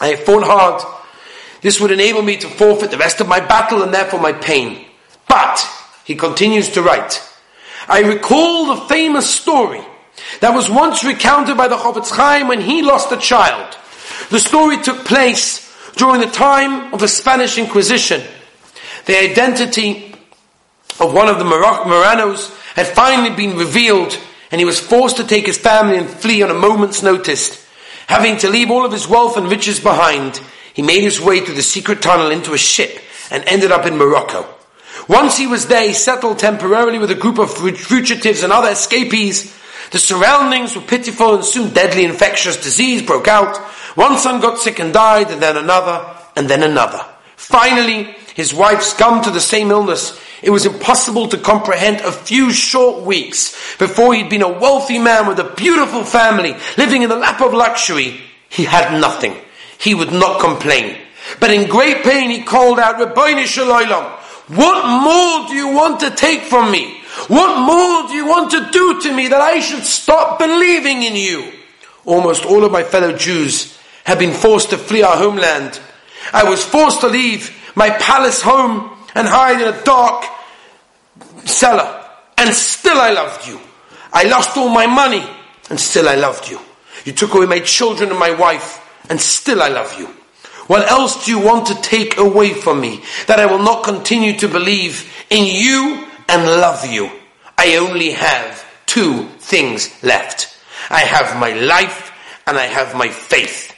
I 0.00 0.08
have 0.08 0.20
fought 0.20 0.44
hard. 0.44 0.97
This 1.60 1.80
would 1.80 1.90
enable 1.90 2.22
me 2.22 2.36
to 2.38 2.48
forfeit 2.48 2.90
the 2.90 2.98
rest 2.98 3.20
of 3.20 3.28
my 3.28 3.40
battle 3.40 3.82
and 3.82 3.92
therefore 3.92 4.20
my 4.20 4.32
pain. 4.32 4.86
But 5.28 5.66
he 6.04 6.14
continues 6.14 6.70
to 6.70 6.82
write, 6.82 7.22
I 7.88 8.00
recall 8.00 8.66
the 8.66 8.86
famous 8.86 9.28
story 9.28 9.80
that 10.40 10.54
was 10.54 10.70
once 10.70 11.04
recounted 11.04 11.56
by 11.56 11.68
the 11.68 11.76
Chofetz 11.76 12.10
Chaim 12.10 12.48
when 12.48 12.60
he 12.60 12.82
lost 12.82 13.12
a 13.12 13.16
child. 13.16 13.76
The 14.30 14.40
story 14.40 14.78
took 14.82 15.04
place 15.04 15.64
during 15.96 16.20
the 16.20 16.26
time 16.26 16.92
of 16.92 17.00
the 17.00 17.08
Spanish 17.08 17.58
Inquisition. 17.58 18.22
The 19.06 19.18
identity 19.18 20.14
of 21.00 21.14
one 21.14 21.28
of 21.28 21.38
the 21.38 21.44
Marranos 21.44 22.54
had 22.74 22.86
finally 22.86 23.34
been 23.34 23.56
revealed 23.56 24.18
and 24.50 24.60
he 24.60 24.64
was 24.64 24.80
forced 24.80 25.16
to 25.18 25.24
take 25.24 25.46
his 25.46 25.58
family 25.58 25.98
and 25.98 26.08
flee 26.08 26.42
on 26.42 26.50
a 26.50 26.54
moment's 26.54 27.02
notice. 27.02 27.66
Having 28.06 28.38
to 28.38 28.50
leave 28.50 28.70
all 28.70 28.84
of 28.84 28.92
his 28.92 29.06
wealth 29.06 29.36
and 29.36 29.50
riches 29.50 29.80
behind, 29.80 30.40
he 30.78 30.82
made 30.82 31.02
his 31.02 31.20
way 31.20 31.40
through 31.40 31.56
the 31.56 31.62
secret 31.62 32.00
tunnel 32.00 32.30
into 32.30 32.54
a 32.54 32.56
ship 32.56 33.00
and 33.32 33.42
ended 33.48 33.72
up 33.72 33.84
in 33.84 33.96
Morocco. 33.96 34.46
Once 35.08 35.36
he 35.36 35.48
was 35.48 35.66
there, 35.66 35.84
he 35.84 35.92
settled 35.92 36.38
temporarily 36.38 37.00
with 37.00 37.10
a 37.10 37.16
group 37.16 37.40
of 37.40 37.52
fugitives 37.52 38.44
and 38.44 38.52
other 38.52 38.68
escapees. 38.68 39.52
The 39.90 39.98
surroundings 39.98 40.76
were 40.76 40.82
pitiful 40.82 41.34
and 41.34 41.44
soon 41.44 41.74
deadly 41.74 42.04
infectious 42.04 42.62
disease 42.62 43.02
broke 43.02 43.26
out. 43.26 43.56
One 43.96 44.18
son 44.18 44.40
got 44.40 44.60
sick 44.60 44.78
and 44.78 44.94
died 44.94 45.32
and 45.32 45.42
then 45.42 45.56
another 45.56 46.16
and 46.36 46.48
then 46.48 46.62
another. 46.62 47.04
Finally, 47.34 48.14
his 48.36 48.54
wife 48.54 48.82
succumbed 48.82 49.24
to 49.24 49.32
the 49.32 49.40
same 49.40 49.72
illness. 49.72 50.16
It 50.44 50.50
was 50.50 50.64
impossible 50.64 51.26
to 51.30 51.38
comprehend 51.38 52.02
a 52.02 52.12
few 52.12 52.52
short 52.52 53.02
weeks 53.02 53.76
before 53.78 54.14
he'd 54.14 54.30
been 54.30 54.42
a 54.42 54.60
wealthy 54.60 55.00
man 55.00 55.26
with 55.26 55.40
a 55.40 55.54
beautiful 55.56 56.04
family, 56.04 56.54
living 56.76 57.02
in 57.02 57.08
the 57.08 57.16
lap 57.16 57.40
of 57.40 57.52
luxury. 57.52 58.20
He 58.48 58.62
had 58.62 59.00
nothing. 59.00 59.34
He 59.78 59.94
would 59.94 60.12
not 60.12 60.40
complain. 60.40 60.98
But 61.40 61.50
in 61.50 61.68
great 61.68 62.02
pain 62.02 62.30
he 62.30 62.42
called 62.42 62.78
out, 62.78 62.96
Ribono 62.96 63.44
Shel 63.44 63.66
Olam, 63.66 64.18
what 64.48 64.86
more 64.86 65.48
do 65.48 65.54
you 65.54 65.68
want 65.68 66.00
to 66.00 66.10
take 66.10 66.42
from 66.42 66.70
me? 66.70 67.00
What 67.28 67.60
more 67.60 68.08
do 68.08 68.14
you 68.14 68.26
want 68.26 68.50
to 68.52 68.70
do 68.70 69.00
to 69.02 69.14
me 69.14 69.28
that 69.28 69.40
I 69.40 69.60
should 69.60 69.84
stop 69.84 70.38
believing 70.38 71.02
in 71.02 71.16
you? 71.16 71.52
Almost 72.06 72.46
all 72.46 72.64
of 72.64 72.72
my 72.72 72.82
fellow 72.82 73.14
Jews 73.16 73.76
have 74.04 74.18
been 74.18 74.32
forced 74.32 74.70
to 74.70 74.78
flee 74.78 75.02
our 75.02 75.16
homeland. 75.16 75.78
I 76.32 76.48
was 76.48 76.64
forced 76.64 77.00
to 77.02 77.08
leave 77.08 77.54
my 77.74 77.90
palace 77.90 78.40
home 78.40 78.96
and 79.14 79.28
hide 79.28 79.60
in 79.60 79.74
a 79.74 79.84
dark 79.84 80.24
cellar. 81.44 82.04
And 82.38 82.54
still 82.54 82.98
I 82.98 83.10
loved 83.10 83.46
you. 83.46 83.60
I 84.12 84.24
lost 84.24 84.56
all 84.56 84.70
my 84.70 84.86
money, 84.86 85.28
and 85.68 85.78
still 85.78 86.08
I 86.08 86.14
loved 86.14 86.48
you. 86.48 86.58
You 87.04 87.12
took 87.12 87.34
away 87.34 87.46
my 87.46 87.60
children 87.60 88.10
and 88.10 88.18
my 88.18 88.30
wife, 88.30 88.80
and 89.08 89.20
still 89.20 89.62
I 89.62 89.68
love 89.68 89.98
you. 89.98 90.06
What 90.68 90.90
else 90.90 91.24
do 91.24 91.30
you 91.30 91.40
want 91.40 91.66
to 91.68 91.74
take 91.80 92.18
away 92.18 92.52
from 92.52 92.80
me 92.80 93.02
that 93.26 93.40
I 93.40 93.46
will 93.46 93.62
not 93.62 93.84
continue 93.84 94.34
to 94.38 94.48
believe 94.48 95.10
in 95.30 95.46
you 95.46 96.06
and 96.28 96.44
love 96.44 96.86
you? 96.86 97.10
I 97.56 97.76
only 97.76 98.10
have 98.10 98.64
two 98.84 99.24
things 99.38 99.90
left. 100.02 100.54
I 100.90 101.00
have 101.00 101.40
my 101.40 101.52
life 101.54 102.12
and 102.46 102.58
I 102.58 102.66
have 102.66 102.94
my 102.94 103.08
faith. 103.08 103.74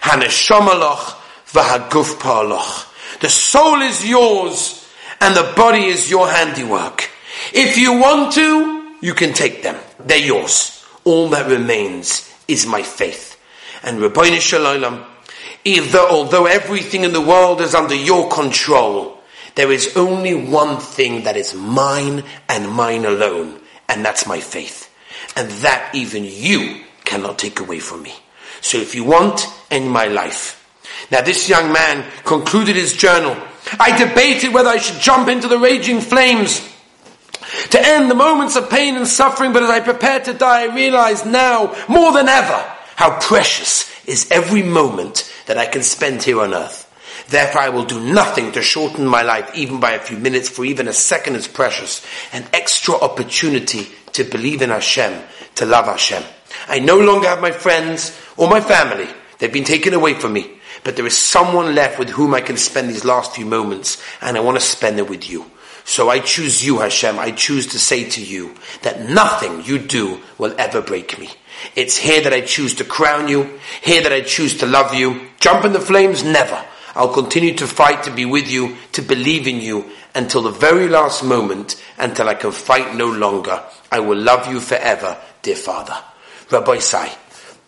Haneshamaloch 0.00 1.16
v'haguf 1.46 3.20
The 3.20 3.28
soul 3.28 3.82
is 3.82 4.08
yours 4.08 4.88
and 5.20 5.36
the 5.36 5.52
body 5.54 5.84
is 5.84 6.10
your 6.10 6.28
handiwork. 6.28 7.10
If 7.52 7.76
you 7.76 7.98
want 7.98 8.32
to, 8.34 8.96
you 9.02 9.14
can 9.14 9.32
take 9.32 9.62
them. 9.62 9.76
They're 9.98 10.18
yours. 10.18 10.84
All 11.04 11.28
that 11.30 11.50
remains 11.50 12.32
is 12.48 12.66
my 12.66 12.82
faith. 12.82 13.29
And 13.82 13.98
Ribono 13.98 14.40
Shel 14.40 14.62
Olam, 14.62 15.06
although 16.10 16.46
everything 16.46 17.04
in 17.04 17.12
the 17.12 17.20
world 17.20 17.60
is 17.60 17.74
under 17.74 17.94
your 17.94 18.28
control, 18.28 19.18
there 19.54 19.72
is 19.72 19.96
only 19.96 20.34
one 20.34 20.78
thing 20.78 21.24
that 21.24 21.36
is 21.36 21.54
mine 21.54 22.24
and 22.48 22.70
mine 22.70 23.04
alone, 23.04 23.60
and 23.88 24.04
that's 24.04 24.26
my 24.26 24.40
faith. 24.40 24.88
And 25.36 25.50
that 25.62 25.94
even 25.94 26.24
you 26.24 26.82
cannot 27.04 27.38
take 27.38 27.60
away 27.60 27.80
from 27.80 28.02
me. 28.02 28.14
So 28.60 28.78
if 28.78 28.94
you 28.94 29.04
want, 29.04 29.46
end 29.70 29.90
my 29.90 30.06
life. 30.06 30.56
Now 31.10 31.22
this 31.22 31.48
young 31.48 31.72
man 31.72 32.04
concluded 32.24 32.76
his 32.76 32.96
journal. 32.96 33.36
I 33.78 33.96
debated 33.96 34.52
whether 34.52 34.68
I 34.68 34.78
should 34.78 35.00
jump 35.00 35.28
into 35.28 35.48
the 35.48 35.58
raging 35.58 36.00
flames 36.00 36.66
to 37.70 37.80
end 37.80 38.10
the 38.10 38.14
moments 38.14 38.56
of 38.56 38.70
pain 38.70 38.96
and 38.96 39.06
suffering, 39.06 39.52
but 39.52 39.62
as 39.62 39.70
I 39.70 39.80
prepared 39.80 40.24
to 40.24 40.34
die, 40.34 40.62
I 40.62 40.74
realized 40.74 41.26
now, 41.26 41.74
more 41.88 42.12
than 42.12 42.28
ever, 42.28 42.76
how 43.00 43.18
precious 43.18 43.90
is 44.06 44.30
every 44.30 44.62
moment 44.62 45.32
that 45.46 45.56
I 45.56 45.64
can 45.64 45.82
spend 45.82 46.22
here 46.22 46.38
on 46.42 46.52
earth. 46.52 46.86
Therefore, 47.30 47.62
I 47.62 47.70
will 47.70 47.86
do 47.86 47.98
nothing 47.98 48.52
to 48.52 48.60
shorten 48.60 49.06
my 49.06 49.22
life, 49.22 49.50
even 49.54 49.80
by 49.80 49.92
a 49.92 49.98
few 49.98 50.18
minutes, 50.18 50.50
for 50.50 50.66
even 50.66 50.86
a 50.86 50.92
second 50.92 51.36
is 51.36 51.48
precious. 51.48 52.04
An 52.34 52.44
extra 52.52 52.94
opportunity 52.94 53.86
to 54.12 54.24
believe 54.24 54.60
in 54.60 54.68
Hashem, 54.68 55.18
to 55.54 55.64
love 55.64 55.86
Hashem. 55.86 56.22
I 56.68 56.80
no 56.80 56.98
longer 56.98 57.28
have 57.28 57.40
my 57.40 57.52
friends 57.52 58.14
or 58.36 58.50
my 58.50 58.60
family. 58.60 59.08
They've 59.38 59.50
been 59.50 59.64
taken 59.64 59.94
away 59.94 60.12
from 60.12 60.34
me. 60.34 60.58
But 60.84 60.96
there 60.96 61.06
is 61.06 61.16
someone 61.16 61.74
left 61.74 61.98
with 61.98 62.10
whom 62.10 62.34
I 62.34 62.42
can 62.42 62.58
spend 62.58 62.90
these 62.90 63.06
last 63.06 63.34
few 63.34 63.46
moments, 63.46 63.96
and 64.20 64.36
I 64.36 64.40
want 64.40 64.58
to 64.58 64.62
spend 64.62 64.98
it 64.98 65.08
with 65.08 65.30
you. 65.30 65.50
So 65.84 66.10
I 66.10 66.18
choose 66.18 66.62
you, 66.62 66.80
Hashem. 66.80 67.18
I 67.18 67.30
choose 67.30 67.68
to 67.68 67.78
say 67.78 68.10
to 68.10 68.22
you 68.22 68.56
that 68.82 69.08
nothing 69.08 69.64
you 69.64 69.78
do 69.78 70.20
will 70.36 70.54
ever 70.58 70.82
break 70.82 71.18
me. 71.18 71.30
It's 71.76 71.96
here 71.96 72.20
that 72.22 72.32
I 72.32 72.40
choose 72.40 72.74
to 72.76 72.84
crown 72.84 73.28
you, 73.28 73.58
here 73.82 74.02
that 74.02 74.12
I 74.12 74.22
choose 74.22 74.58
to 74.58 74.66
love 74.66 74.94
you. 74.94 75.28
Jump 75.40 75.64
in 75.64 75.72
the 75.72 75.80
flames, 75.80 76.24
never. 76.24 76.64
I'll 76.94 77.12
continue 77.12 77.54
to 77.54 77.66
fight 77.66 78.02
to 78.04 78.10
be 78.10 78.24
with 78.24 78.50
you, 78.50 78.76
to 78.92 79.02
believe 79.02 79.46
in 79.46 79.60
you 79.60 79.90
until 80.14 80.42
the 80.42 80.50
very 80.50 80.88
last 80.88 81.22
moment, 81.22 81.80
until 81.98 82.28
I 82.28 82.34
can 82.34 82.50
fight 82.50 82.94
no 82.96 83.06
longer. 83.06 83.62
I 83.92 84.00
will 84.00 84.18
love 84.18 84.50
you 84.52 84.60
forever, 84.60 85.16
dear 85.42 85.56
Father. 85.56 85.96
Rabbosai, 86.48 87.16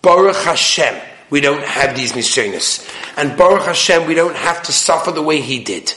Baruch 0.03 0.37
Hashem, 0.37 1.01
we 1.31 1.41
don't 1.41 1.65
have 1.65 1.97
these 1.97 2.13
nisyonos. 2.13 2.89
And 3.17 3.39
Baruch 3.39 3.67
Hashem, 3.67 4.07
we 4.07 4.15
don't 4.15 4.37
have 4.37 4.63
to 4.65 4.73
suffer 4.73 5.13
the 5.13 5.23
way 5.23 5.41
he 5.41 5.63
did. 5.63 5.95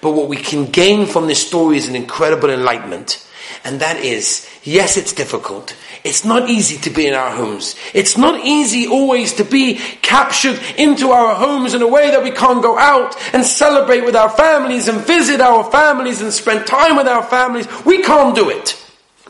But 0.00 0.12
what 0.12 0.28
we 0.28 0.36
can 0.36 0.66
gain 0.66 1.06
from 1.06 1.26
this 1.26 1.46
story 1.46 1.76
is 1.76 1.88
an 1.88 1.96
incredible 1.96 2.50
enlightenment. 2.50 3.26
And 3.62 3.80
that 3.80 3.98
is, 3.98 4.48
yes, 4.64 4.96
it's 4.96 5.12
difficult. 5.12 5.76
It's 6.02 6.24
not 6.24 6.48
easy 6.48 6.78
to 6.78 6.90
be 6.90 7.06
in 7.06 7.14
our 7.14 7.30
homes. 7.30 7.76
It's 7.92 8.16
not 8.16 8.44
easy 8.44 8.86
always 8.86 9.34
to 9.34 9.44
be 9.44 9.74
captured 10.00 10.58
into 10.78 11.10
our 11.10 11.34
homes 11.34 11.74
in 11.74 11.82
a 11.82 11.88
way 11.88 12.10
that 12.10 12.22
we 12.22 12.30
can't 12.30 12.62
go 12.62 12.78
out 12.78 13.14
and 13.34 13.44
celebrate 13.44 14.00
with 14.00 14.16
our 14.16 14.30
families 14.30 14.88
and 14.88 14.98
visit 15.00 15.42
our 15.42 15.70
families 15.70 16.22
and 16.22 16.32
spend 16.32 16.66
time 16.66 16.96
with 16.96 17.06
our 17.06 17.22
families. 17.22 17.68
We 17.84 18.02
can't 18.02 18.34
do 18.34 18.48
it. 18.48 18.82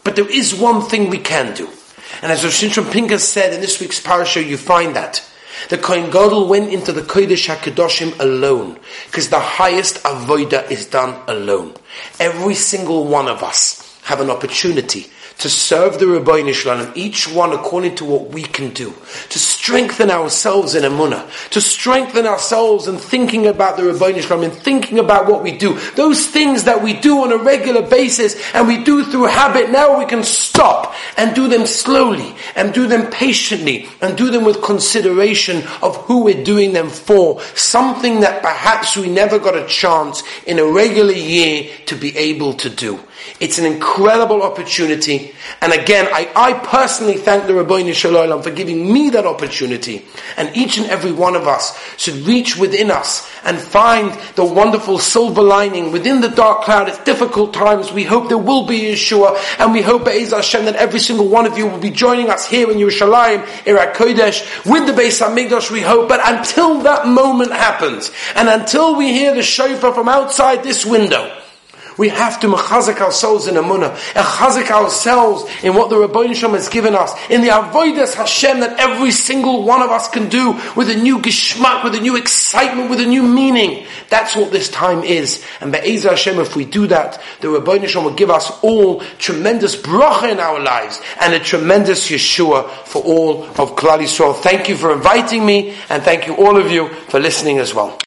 But 0.04 0.14
there 0.14 0.30
is 0.30 0.54
one 0.54 0.82
thing 0.82 1.10
we 1.10 1.18
can 1.18 1.54
do. 1.54 1.68
And 2.22 2.30
as 2.30 2.44
Rosh 2.44 2.62
Pinkus 2.62 3.20
said 3.20 3.52
in 3.52 3.60
this 3.60 3.80
week's 3.80 4.00
parasha, 4.00 4.42
you 4.42 4.56
find 4.56 4.94
that. 4.94 5.26
The 5.68 5.76
Kohen 5.76 6.10
Gadol 6.10 6.48
went 6.48 6.72
into 6.72 6.92
the 6.92 7.02
Kodesh 7.02 7.54
HaKadoshim 7.54 8.18
alone, 8.20 8.78
because 9.06 9.28
the 9.28 9.40
highest 9.40 10.02
avodah 10.04 10.70
is 10.70 10.86
done 10.86 11.20
alone. 11.26 11.74
Every 12.18 12.54
single 12.54 13.06
one 13.06 13.28
of 13.28 13.42
us 13.42 13.89
have 14.10 14.20
an 14.20 14.28
opportunity 14.28 15.06
to 15.38 15.48
serve 15.48 16.00
the 16.00 16.04
Ribono 16.04 16.52
Shel 16.52 16.76
Olam, 16.76 16.96
each 16.96 17.32
one 17.32 17.52
according 17.52 17.94
to 17.94 18.04
what 18.04 18.30
we 18.30 18.42
can 18.42 18.70
do, 18.70 18.92
to 19.28 19.38
strengthen 19.38 20.10
ourselves 20.10 20.74
in 20.74 20.82
Emunah, 20.82 21.30
to 21.50 21.60
strengthen 21.60 22.26
ourselves 22.26 22.88
in 22.88 22.98
thinking 22.98 23.46
about 23.46 23.76
the 23.76 23.84
Ribono 23.84 24.20
Shel 24.20 24.38
Olam 24.38 24.44
and 24.46 24.52
thinking 24.52 24.98
about 24.98 25.28
what 25.28 25.44
we 25.44 25.56
do. 25.56 25.78
Those 25.94 26.26
things 26.26 26.64
that 26.64 26.82
we 26.82 26.92
do 26.92 27.22
on 27.22 27.30
a 27.30 27.38
regular 27.38 27.82
basis 27.82 28.34
and 28.52 28.66
we 28.66 28.82
do 28.82 29.04
through 29.04 29.26
habit, 29.26 29.70
now 29.70 29.96
we 29.96 30.06
can 30.06 30.24
stop 30.24 30.92
and 31.16 31.32
do 31.32 31.46
them 31.46 31.64
slowly 31.64 32.34
and 32.56 32.74
do 32.74 32.88
them 32.88 33.10
patiently 33.12 33.88
and 34.00 34.18
do 34.18 34.32
them 34.32 34.44
with 34.44 34.60
consideration 34.60 35.62
of 35.82 35.96
who 36.06 36.24
we're 36.24 36.42
doing 36.42 36.72
them 36.72 36.90
for. 36.90 37.40
Something 37.54 38.20
that 38.20 38.42
perhaps 38.42 38.96
we 38.96 39.08
never 39.08 39.38
got 39.38 39.56
a 39.56 39.66
chance 39.68 40.24
in 40.48 40.58
a 40.58 40.66
regular 40.66 41.12
year 41.12 41.70
to 41.86 41.94
be 41.94 42.16
able 42.18 42.54
to 42.54 42.68
do. 42.68 42.98
It's 43.40 43.58
an 43.58 43.64
incredible 43.64 44.42
opportunity. 44.42 45.34
And 45.60 45.72
again, 45.72 46.08
I, 46.12 46.30
I 46.36 46.52
personally 46.52 47.16
thank 47.16 47.46
the 47.46 47.54
Ribono 47.54 47.94
Shel 47.94 48.12
Olam 48.12 48.42
for 48.42 48.50
giving 48.50 48.92
me 48.92 49.10
that 49.10 49.26
opportunity. 49.26 50.04
And 50.36 50.54
each 50.56 50.76
and 50.76 50.86
every 50.86 51.12
one 51.12 51.36
of 51.36 51.46
us 51.46 51.78
should 51.96 52.14
reach 52.26 52.56
within 52.56 52.90
us 52.90 53.30
and 53.44 53.58
find 53.58 54.12
the 54.36 54.44
wonderful 54.44 54.98
silver 54.98 55.42
lining 55.42 55.92
within 55.92 56.20
the 56.20 56.28
dark 56.28 56.62
cloud. 56.62 56.88
It's 56.88 57.02
difficult 57.04 57.54
times. 57.54 57.92
We 57.92 58.04
hope 58.04 58.28
there 58.28 58.38
will 58.38 58.66
be 58.66 58.80
Yeshua. 58.80 59.38
And 59.58 59.72
we 59.72 59.82
hope, 59.82 60.04
Be'ez 60.04 60.32
Hashem, 60.32 60.66
that 60.66 60.76
every 60.76 61.00
single 61.00 61.28
one 61.28 61.46
of 61.46 61.56
you 61.56 61.66
will 61.66 61.78
be 61.78 61.90
joining 61.90 62.28
us 62.28 62.46
here 62.46 62.70
in 62.70 62.76
Yerushalayim, 62.76 63.66
Ir 63.66 63.76
HaKodesh, 63.76 64.70
with 64.70 64.86
the 64.86 64.92
Beis 64.92 65.20
HaMikdash, 65.20 65.70
we 65.70 65.80
hope. 65.80 66.08
But 66.08 66.20
until 66.22 66.80
that 66.82 67.06
moment 67.06 67.52
happens, 67.52 68.10
and 68.34 68.48
until 68.48 68.96
we 68.96 69.12
hear 69.12 69.34
the 69.34 69.42
shofar 69.42 69.94
from 69.94 70.08
outside 70.08 70.62
this 70.62 70.84
window, 70.84 71.39
we 72.00 72.08
have 72.08 72.40
to 72.40 72.46
mechazik 72.48 72.98
ourselves 73.02 73.46
in 73.46 73.56
Emunah, 73.56 73.94
mechazik 74.14 74.70
ourselves 74.70 75.44
in 75.62 75.74
what 75.74 75.90
the 75.90 75.96
Ribono 75.96 76.34
Shel 76.34 76.48
Olam 76.48 76.54
has 76.54 76.70
given 76.70 76.94
us, 76.94 77.12
in 77.28 77.42
the 77.42 77.48
avodas 77.48 78.14
Hashem 78.14 78.60
that 78.60 78.80
every 78.80 79.10
single 79.10 79.64
one 79.64 79.82
of 79.82 79.90
us 79.90 80.08
can 80.08 80.30
do 80.30 80.58
with 80.74 80.88
a 80.88 80.96
new 80.96 81.18
geschmack, 81.18 81.84
with 81.84 81.94
a 81.94 82.00
new 82.00 82.16
excitement, 82.16 82.88
with 82.88 83.00
a 83.00 83.06
new 83.06 83.22
meaning. 83.22 83.86
That's 84.08 84.34
what 84.34 84.50
this 84.50 84.70
time 84.70 85.04
is. 85.04 85.44
And 85.60 85.72
Be'ez 85.72 86.04
Hashem, 86.04 86.38
if 86.38 86.56
we 86.56 86.64
do 86.64 86.86
that, 86.86 87.20
the 87.42 87.48
Ribono 87.48 87.86
Shel 87.86 88.00
Olam 88.00 88.04
will 88.06 88.14
give 88.14 88.30
us 88.30 88.50
all 88.62 89.00
tremendous 89.18 89.76
bracha 89.76 90.32
in 90.32 90.40
our 90.40 90.58
lives 90.58 91.02
and 91.20 91.34
a 91.34 91.38
tremendous 91.38 92.08
Yeshua 92.08 92.66
for 92.86 93.02
all 93.02 93.44
of 93.44 93.76
Klal 93.76 93.98
Yisrael. 93.98 94.34
Thank 94.34 94.70
you 94.70 94.76
for 94.76 94.94
inviting 94.94 95.44
me 95.44 95.76
and 95.90 96.02
thank 96.02 96.26
you 96.26 96.34
all 96.36 96.56
of 96.56 96.70
you 96.70 96.88
for 97.10 97.20
listening 97.20 97.58
as 97.58 97.74
well. 97.74 97.98